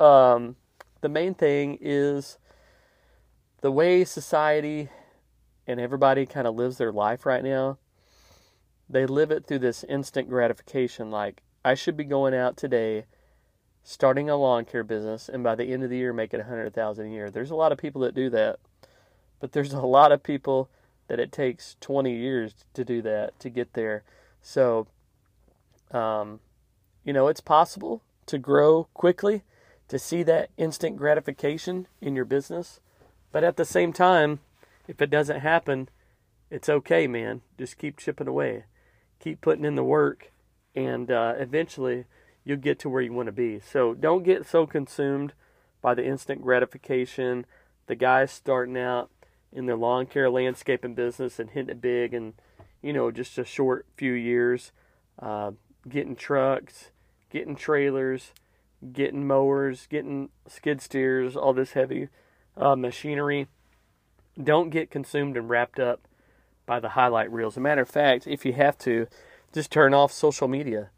um, 0.00 0.56
the 1.00 1.08
main 1.08 1.34
thing 1.34 1.78
is 1.80 2.38
the 3.60 3.70
way 3.70 4.04
society 4.04 4.88
and 5.66 5.80
everybody 5.80 6.26
kind 6.26 6.46
of 6.46 6.54
lives 6.54 6.78
their 6.78 6.92
life 6.92 7.24
right 7.24 7.42
now. 7.42 7.78
They 8.88 9.06
live 9.06 9.30
it 9.30 9.46
through 9.46 9.60
this 9.60 9.84
instant 9.84 10.28
gratification. 10.28 11.10
Like, 11.10 11.42
I 11.64 11.74
should 11.74 11.96
be 11.96 12.04
going 12.04 12.34
out 12.34 12.56
today, 12.56 13.06
starting 13.82 14.28
a 14.28 14.36
lawn 14.36 14.66
care 14.66 14.84
business, 14.84 15.28
and 15.28 15.42
by 15.42 15.54
the 15.54 15.72
end 15.72 15.82
of 15.82 15.90
the 15.90 15.96
year, 15.96 16.12
making 16.12 16.40
a 16.40 16.44
hundred 16.44 16.74
thousand 16.74 17.06
a 17.06 17.10
year. 17.10 17.30
There's 17.30 17.50
a 17.50 17.54
lot 17.54 17.72
of 17.72 17.78
people 17.78 18.02
that 18.02 18.14
do 18.14 18.28
that, 18.30 18.58
but 19.40 19.52
there's 19.52 19.72
a 19.72 19.80
lot 19.80 20.12
of 20.12 20.22
people 20.22 20.68
that 21.08 21.18
it 21.18 21.32
takes 21.32 21.76
20 21.80 22.14
years 22.14 22.54
to 22.74 22.84
do 22.84 23.00
that 23.02 23.38
to 23.40 23.48
get 23.48 23.72
there. 23.72 24.02
So, 24.46 24.86
um, 25.90 26.40
you 27.02 27.14
know, 27.14 27.28
it's 27.28 27.40
possible 27.40 28.02
to 28.26 28.36
grow 28.36 28.88
quickly, 28.92 29.42
to 29.88 29.98
see 29.98 30.22
that 30.24 30.50
instant 30.58 30.98
gratification 30.98 31.86
in 32.02 32.14
your 32.14 32.26
business, 32.26 32.78
but 33.32 33.42
at 33.42 33.56
the 33.56 33.64
same 33.64 33.92
time, 33.92 34.40
if 34.86 35.00
it 35.00 35.08
doesn't 35.08 35.40
happen, 35.40 35.88
it's 36.50 36.68
okay, 36.68 37.06
man. 37.06 37.40
Just 37.58 37.78
keep 37.78 37.96
chipping 37.96 38.28
away, 38.28 38.64
keep 39.18 39.40
putting 39.40 39.64
in 39.64 39.76
the 39.76 39.82
work 39.82 40.30
and 40.74 41.10
uh, 41.10 41.32
eventually 41.38 42.04
you'll 42.44 42.58
get 42.58 42.78
to 42.80 42.90
where 42.90 43.00
you 43.00 43.14
want 43.14 43.26
to 43.26 43.32
be. 43.32 43.60
So 43.60 43.94
don't 43.94 44.24
get 44.24 44.46
so 44.46 44.66
consumed 44.66 45.32
by 45.80 45.94
the 45.94 46.04
instant 46.04 46.42
gratification. 46.42 47.46
The 47.86 47.94
guys 47.94 48.30
starting 48.30 48.76
out 48.76 49.10
in 49.50 49.64
their 49.64 49.76
lawn 49.76 50.04
care 50.04 50.28
landscaping 50.28 50.94
business 50.94 51.38
and 51.38 51.48
hitting 51.48 51.70
it 51.70 51.80
big 51.80 52.12
and 52.12 52.34
you 52.84 52.92
know 52.92 53.10
just 53.10 53.38
a 53.38 53.44
short 53.44 53.86
few 53.96 54.12
years, 54.12 54.70
uh, 55.18 55.52
getting 55.88 56.14
trucks, 56.14 56.90
getting 57.30 57.56
trailers, 57.56 58.32
getting 58.92 59.26
mowers, 59.26 59.86
getting 59.88 60.28
skid 60.46 60.82
steers, 60.82 61.34
all 61.34 61.54
this 61.54 61.72
heavy 61.72 62.08
uh, 62.56 62.76
machinery. 62.76 63.46
Don't 64.42 64.70
get 64.70 64.90
consumed 64.90 65.36
and 65.36 65.48
wrapped 65.48 65.80
up 65.80 66.06
by 66.66 66.78
the 66.78 66.90
highlight 66.90 67.32
reels. 67.32 67.54
As 67.54 67.58
a 67.58 67.60
matter 67.60 67.82
of 67.82 67.88
fact, 67.88 68.26
if 68.26 68.44
you 68.44 68.52
have 68.52 68.76
to, 68.78 69.06
just 69.52 69.70
turn 69.70 69.94
off 69.94 70.12
social 70.12 70.48
media. 70.48 70.90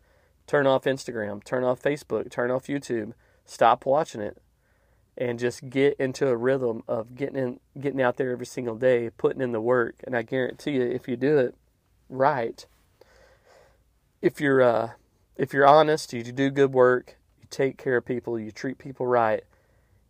Turn 0.46 0.66
off 0.66 0.84
Instagram, 0.84 1.42
turn 1.44 1.64
off 1.64 1.82
Facebook, 1.82 2.30
turn 2.30 2.50
off 2.50 2.66
YouTube. 2.66 3.12
Stop 3.44 3.84
watching 3.84 4.20
it 4.20 4.40
and 5.18 5.38
just 5.38 5.70
get 5.70 5.94
into 5.98 6.28
a 6.28 6.36
rhythm 6.36 6.82
of 6.86 7.14
getting 7.14 7.36
in, 7.36 7.60
getting 7.80 8.00
out 8.00 8.16
there 8.16 8.30
every 8.30 8.46
single 8.46 8.76
day, 8.76 9.10
putting 9.10 9.40
in 9.40 9.52
the 9.52 9.60
work. 9.60 9.96
And 10.04 10.16
I 10.16 10.22
guarantee 10.22 10.72
you, 10.72 10.82
if 10.82 11.08
you 11.08 11.16
do 11.16 11.38
it 11.38 11.54
right, 12.08 12.66
if 14.22 14.40
you're 14.40 14.62
uh, 14.62 14.90
if 15.36 15.52
you're 15.52 15.66
honest, 15.66 16.12
you 16.12 16.22
do 16.22 16.50
good 16.50 16.72
work, 16.72 17.16
you 17.40 17.46
take 17.50 17.76
care 17.78 17.96
of 17.96 18.04
people, 18.04 18.38
you 18.38 18.50
treat 18.50 18.78
people 18.78 19.06
right, 19.06 19.44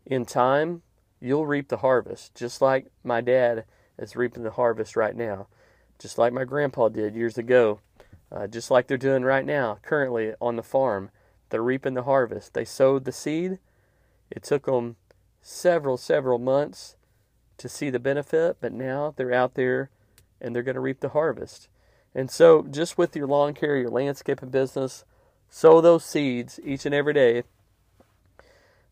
in 0.04 0.24
time 0.24 0.82
you'll 1.20 1.46
reap 1.46 1.68
the 1.68 1.78
harvest. 1.78 2.34
Just 2.34 2.60
like 2.60 2.86
my 3.02 3.20
dad 3.20 3.64
is 3.98 4.16
reaping 4.16 4.42
the 4.42 4.50
harvest 4.52 4.96
right 4.96 5.16
now, 5.16 5.48
just 5.98 6.18
like 6.18 6.32
my 6.32 6.44
grandpa 6.44 6.88
did 6.88 7.14
years 7.14 7.38
ago 7.38 7.80
uh, 8.30 8.46
just 8.46 8.70
like 8.70 8.86
they're 8.86 8.96
doing 8.96 9.22
right 9.22 9.44
now, 9.44 9.78
currently 9.82 10.34
on 10.40 10.56
the 10.56 10.62
farm. 10.62 11.10
They're 11.50 11.62
reaping 11.62 11.94
the 11.94 12.02
harvest. 12.02 12.54
They 12.54 12.64
sowed 12.64 13.04
the 13.04 13.12
seed. 13.12 13.58
It 14.30 14.42
took 14.42 14.66
them 14.66 14.96
several, 15.40 15.96
several 15.96 16.38
months 16.38 16.96
to 17.58 17.68
see 17.68 17.88
the 17.88 18.00
benefit, 18.00 18.56
but 18.60 18.72
now 18.72 19.14
they're 19.16 19.32
out 19.32 19.54
there 19.54 19.90
and 20.40 20.54
they're 20.54 20.64
going 20.64 20.74
to 20.74 20.80
reap 20.80 21.00
the 21.00 21.10
harvest. 21.10 21.68
And 22.16 22.30
so, 22.30 22.62
just 22.62 22.98
with 22.98 23.14
your 23.14 23.28
lawn 23.28 23.54
care, 23.54 23.76
your 23.76 23.90
landscaping 23.90 24.48
business, 24.48 25.04
sow 25.48 25.80
those 25.80 26.04
seeds 26.04 26.58
each 26.64 26.86
and 26.86 26.94
every 26.94 27.12
day. 27.12 27.44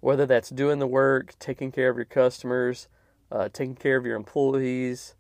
Whether 0.01 0.27
that's 0.27 0.51
doing 0.51 0.79
the 0.79 0.87
work, 0.87 1.35
taking 1.39 1.73
care 1.73 1.89
of 1.89 1.97
your 1.97 2.05
customers, 2.05 2.87
uh, 3.33 3.49
taking 3.53 3.75
care 3.75 3.97
of 3.97 4.05
your 4.05 4.17
employees, 4.17 5.15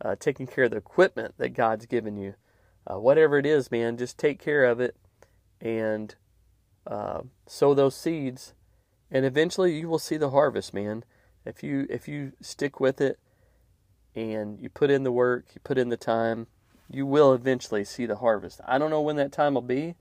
uh, 0.00 0.16
taking 0.18 0.46
care 0.46 0.64
of 0.64 0.70
the 0.70 0.78
equipment 0.78 1.34
that 1.36 1.50
God's 1.50 1.86
given 1.86 2.16
you 2.16 2.34
uh, 2.86 2.98
whatever 2.98 3.38
it 3.38 3.46
is, 3.46 3.70
man, 3.70 3.96
just 3.96 4.18
take 4.18 4.40
care 4.40 4.64
of 4.64 4.80
it 4.80 4.96
and 5.60 6.14
uh, 6.86 7.20
sow 7.46 7.74
those 7.74 7.94
seeds, 7.94 8.54
and 9.10 9.24
eventually 9.24 9.78
you 9.78 9.88
will 9.88 9.98
see 9.98 10.16
the 10.16 10.30
harvest, 10.30 10.74
man. 10.74 11.04
If 11.44 11.62
you 11.62 11.86
if 11.90 12.08
you 12.08 12.32
stick 12.40 12.80
with 12.80 13.00
it 13.00 13.18
and 14.14 14.60
you 14.60 14.68
put 14.68 14.90
in 14.90 15.04
the 15.04 15.12
work, 15.12 15.46
you 15.54 15.60
put 15.62 15.78
in 15.78 15.88
the 15.88 15.96
time, 15.96 16.48
you 16.92 17.06
will 17.06 17.32
eventually 17.32 17.84
see 17.84 18.06
the 18.06 18.16
harvest. 18.16 18.60
I 18.66 18.78
don't 18.78 18.90
know 18.90 19.00
when 19.00 19.16
that 19.16 19.32
time 19.32 19.54
will 19.54 19.62
be. 19.62 19.94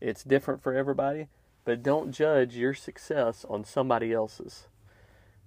It's 0.00 0.24
different 0.24 0.62
for 0.62 0.74
everybody, 0.74 1.28
but 1.64 1.82
don't 1.82 2.12
judge 2.12 2.56
your 2.56 2.74
success 2.74 3.44
on 3.48 3.64
somebody 3.64 4.12
else's. 4.12 4.66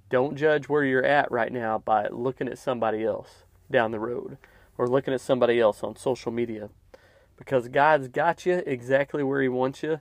Don't 0.09 0.35
judge 0.37 0.69
where 0.69 0.83
you're 0.83 1.05
at 1.05 1.31
right 1.31 1.51
now 1.51 1.79
by 1.79 2.07
looking 2.07 2.47
at 2.47 2.59
somebody 2.59 3.03
else 3.03 3.43
down 3.69 3.91
the 3.91 3.99
road 3.99 4.37
or 4.77 4.87
looking 4.87 5.13
at 5.13 5.21
somebody 5.21 5.59
else 5.59 5.83
on 5.83 5.95
social 5.95 6.31
media 6.31 6.69
because 7.37 7.67
God's 7.67 8.07
got 8.07 8.45
you 8.45 8.61
exactly 8.65 9.23
where 9.23 9.41
He 9.41 9.49
wants 9.49 9.83
you. 9.83 9.99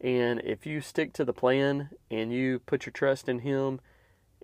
And 0.00 0.40
if 0.44 0.66
you 0.66 0.80
stick 0.80 1.12
to 1.14 1.24
the 1.24 1.32
plan 1.32 1.90
and 2.10 2.32
you 2.32 2.58
put 2.58 2.84
your 2.84 2.92
trust 2.92 3.28
in 3.28 3.40
Him 3.40 3.80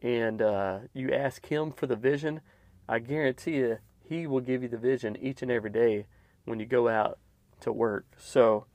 and 0.01 0.41
uh, 0.41 0.79
you 0.95 1.13
ask 1.13 1.47
Him 1.47 1.73
for 1.73 1.87
the 1.87 1.97
vision, 1.97 2.41
I 2.89 3.01
guarantee 3.01 3.57
you 3.57 3.79
He 4.11 4.27
will 4.27 4.41
give 4.41 4.65
you 4.65 4.69
the 4.69 4.77
vision 4.77 5.17
each 5.21 5.41
and 5.41 5.53
every 5.53 5.71
day 5.71 6.07
when 6.45 6.59
you 6.59 6.67
go 6.67 6.89
out 6.89 7.21
to 7.61 7.73
work. 7.73 8.07
So 8.19 8.67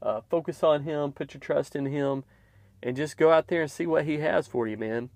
uh, 0.00 0.22
focus 0.30 0.62
on 0.62 0.84
Him, 0.84 1.12
put 1.12 1.34
your 1.34 1.42
trust 1.42 1.76
in 1.76 1.84
Him, 1.84 2.24
and 2.82 2.96
just 2.96 3.18
go 3.18 3.30
out 3.30 3.48
there 3.48 3.60
and 3.60 3.70
see 3.70 3.86
what 3.86 4.06
He 4.06 4.16
has 4.16 4.46
for 4.46 4.66
you, 4.66 4.78
man. 4.78 5.10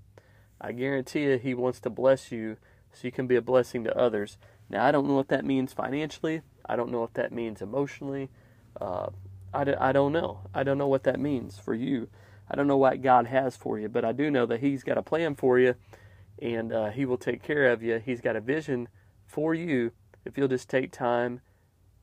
I 0.61 0.73
guarantee 0.73 1.23
you 1.23 1.39
He 1.39 1.55
wants 1.55 1.81
to 1.81 1.91
bless 1.91 2.31
you 2.31 2.59
so 2.93 3.01
you 3.05 3.13
can 3.13 3.27
be 3.27 3.35
a 3.35 3.41
blessing 3.41 3.83
to 3.85 3.99
others. 3.99 4.37
Now, 4.69 4.85
I 4.85 4.93
don't 4.93 5.09
know 5.09 5.15
what 5.15 5.29
that 5.29 5.47
means 5.47 5.73
financially. 5.73 6.43
I 6.67 6.77
don't 6.77 6.91
know 6.91 7.01
what 7.01 7.15
that 7.15 7.33
means 7.33 7.63
emotionally. 7.63 8.29
Uh, 8.79 9.07
I, 9.55 9.65
d- 9.65 9.75
I 9.81 9.93
don't 9.93 10.13
know. 10.13 10.41
I 10.53 10.65
don't 10.65 10.77
know 10.77 10.87
what 10.87 11.05
that 11.05 11.19
means 11.19 11.59
for 11.59 11.73
you. 11.73 12.09
I 12.51 12.57
don't 12.57 12.67
know 12.67 12.77
what 12.77 13.01
God 13.01 13.27
has 13.29 13.57
for 13.57 13.79
you, 13.79 13.89
but 13.89 14.05
I 14.05 14.13
do 14.13 14.31
know 14.31 14.45
that 14.45 14.61
He's 14.61 14.85
got 14.85 14.99
a 14.99 15.03
plan 15.03 15.35
for 15.35 15.59
you 15.59 15.77
and 16.43 16.75
uh, 16.75 16.91
He 16.91 17.07
will 17.07 17.17
take 17.17 17.43
care 17.43 17.73
of 17.73 17.83
you. 17.83 18.03
He's 18.05 18.21
got 18.21 18.37
a 18.37 18.41
vision 18.43 18.89
for 19.33 19.55
you 19.55 19.93
if 20.25 20.37
you'll 20.37 20.49
just 20.49 20.69
take 20.69 20.93
time 20.93 21.41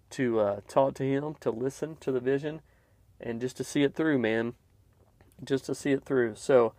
to 0.09 0.39
uh, 0.39 0.59
talk 0.67 0.95
to 0.95 1.03
Him, 1.03 1.35
to 1.41 1.51
listen 1.51 1.95
to 1.97 2.11
the 2.11 2.19
vision, 2.19 2.61
and 3.21 3.39
just 3.39 3.55
to 3.57 3.63
see 3.63 3.83
it 3.83 3.93
through, 3.93 4.17
man. 4.17 4.55
Just 5.43 5.65
to 5.65 5.75
see 5.75 5.91
it 5.91 6.03
through. 6.03 6.35
So 6.35 6.73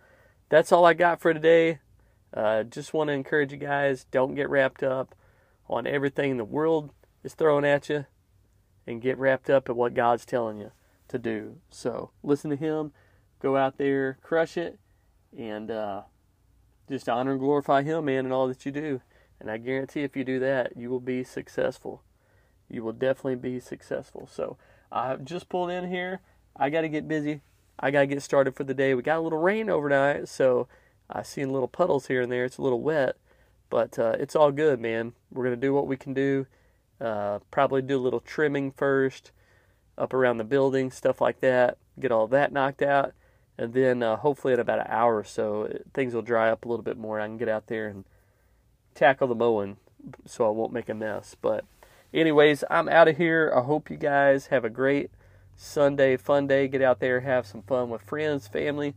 that's 0.49 0.71
all 0.71 0.85
I 0.85 0.93
got 0.93 1.21
for 1.21 1.33
today. 1.33 1.79
Uh, 2.33 2.63
just 2.63 2.93
want 2.93 3.07
to 3.07 3.13
encourage 3.13 3.51
you 3.51 3.57
guys 3.57 4.05
don't 4.11 4.35
get 4.35 4.49
wrapped 4.49 4.83
up 4.83 5.15
on 5.69 5.87
everything 5.87 6.37
the 6.37 6.43
world 6.43 6.91
is 7.23 7.33
throwing 7.33 7.65
at 7.65 7.89
you 7.89 8.05
and 8.85 9.01
get 9.01 9.17
wrapped 9.17 9.49
up 9.49 9.69
at 9.69 9.75
what 9.75 9.93
God's 9.93 10.25
telling 10.25 10.59
you. 10.59 10.71
to 11.07 11.19
do. 11.19 11.57
So 11.69 12.11
listen 12.23 12.49
to 12.49 12.55
Him, 12.55 12.91
go 13.39 13.57
out 13.57 13.77
there, 13.77 14.17
crush 14.21 14.57
it, 14.57 14.79
and 15.37 15.69
uh, 15.71 16.01
just 16.89 17.07
honor 17.09 17.31
and 17.31 17.39
glorify 17.39 17.83
Him, 17.83 18.05
man, 18.05 18.25
in 18.25 18.31
all 18.31 18.47
that 18.47 18.65
you 18.65 18.71
do. 18.71 19.01
And 19.41 19.49
I 19.49 19.57
guarantee 19.57 20.03
if 20.03 20.15
you 20.15 20.23
do 20.23 20.39
that, 20.39 20.77
you 20.77 20.89
will 20.89 20.99
be 20.99 21.23
successful. 21.23 22.03
You 22.69 22.83
will 22.83 22.93
definitely 22.93 23.35
be 23.35 23.59
successful. 23.59 24.29
So 24.31 24.57
I 24.91 25.15
just 25.15 25.49
pulled 25.49 25.71
in 25.71 25.89
here. 25.89 26.21
I 26.55 26.69
got 26.69 26.81
to 26.81 26.89
get 26.89 27.07
busy. 27.07 27.41
I 27.79 27.89
got 27.91 28.01
to 28.01 28.07
get 28.07 28.21
started 28.21 28.55
for 28.55 28.63
the 28.63 28.75
day. 28.75 28.93
We 28.93 29.01
got 29.01 29.17
a 29.17 29.21
little 29.21 29.39
rain 29.39 29.69
overnight, 29.69 30.29
so 30.29 30.67
I 31.09 31.23
seen 31.23 31.51
little 31.51 31.67
puddles 31.67 32.07
here 32.07 32.21
and 32.21 32.31
there. 32.31 32.45
It's 32.45 32.57
a 32.57 32.61
little 32.61 32.81
wet, 32.81 33.17
but 33.69 33.99
uh, 33.99 34.15
it's 34.19 34.35
all 34.35 34.51
good, 34.51 34.79
man. 34.79 35.13
We're 35.31 35.43
gonna 35.43 35.57
do 35.57 35.73
what 35.73 35.87
we 35.87 35.97
can 35.97 36.13
do. 36.13 36.47
Uh, 36.99 37.39
probably 37.49 37.81
do 37.81 37.97
a 37.97 37.99
little 37.99 38.19
trimming 38.19 38.71
first, 38.71 39.31
up 39.97 40.13
around 40.13 40.37
the 40.37 40.43
building, 40.43 40.91
stuff 40.91 41.19
like 41.19 41.41
that. 41.41 41.77
Get 41.99 42.11
all 42.11 42.27
that 42.27 42.53
knocked 42.53 42.81
out, 42.81 43.13
and 43.57 43.73
then 43.73 44.01
uh, 44.03 44.17
hopefully 44.17 44.53
in 44.53 44.59
about 44.59 44.79
an 44.79 44.87
hour 44.87 45.17
or 45.17 45.23
so, 45.23 45.79
things 45.93 46.13
will 46.13 46.21
dry 46.21 46.49
up 46.49 46.63
a 46.63 46.69
little 46.69 46.83
bit 46.83 46.97
more. 46.97 47.19
I 47.19 47.27
can 47.27 47.37
get 47.37 47.49
out 47.49 47.67
there 47.67 47.87
and 47.87 48.05
tackle 48.95 49.27
the 49.27 49.35
mowing, 49.35 49.77
so 50.25 50.45
I 50.45 50.49
won't 50.49 50.73
make 50.73 50.89
a 50.89 50.93
mess. 50.93 51.35
But, 51.41 51.65
anyways, 52.13 52.63
I'm 52.69 52.89
out 52.89 53.07
of 53.07 53.17
here. 53.17 53.51
I 53.55 53.61
hope 53.61 53.89
you 53.89 53.97
guys 53.97 54.47
have 54.47 54.65
a 54.65 54.69
great 54.69 55.11
Sunday, 55.55 56.17
fun 56.17 56.47
day. 56.47 56.67
Get 56.67 56.81
out 56.81 56.99
there, 56.99 57.21
have 57.21 57.45
some 57.45 57.61
fun 57.63 57.89
with 57.89 58.01
friends, 58.01 58.47
family, 58.47 58.95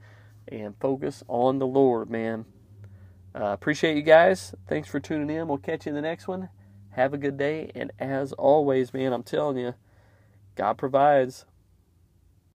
and 0.49 0.75
focus 0.79 1.23
on 1.29 1.59
the 1.59 1.67
Lord, 1.67 2.11
man. 2.11 2.45
Uh, 3.35 3.47
appreciate 3.47 3.97
you 3.97 4.03
guys. 4.03 4.55
Thanks 4.69 4.89
for 4.89 5.01
tuning 5.01 5.35
in. 5.35 5.49
We'll 5.49 5.59
catch 5.59 5.87
you 5.87 5.91
in 5.91 5.97
the 5.97 6.03
next 6.03 6.29
one. 6.29 6.51
Have 6.91 7.13
a 7.13 7.19
good 7.19 7.37
day. 7.37 7.73
And 7.75 7.91
as 7.99 8.33
always, 8.33 8.95
man, 8.95 9.13
I'm 9.13 9.25
telling 9.25 9.59
you, 9.59 9.75
God 10.55 10.79
provides. 10.79 11.45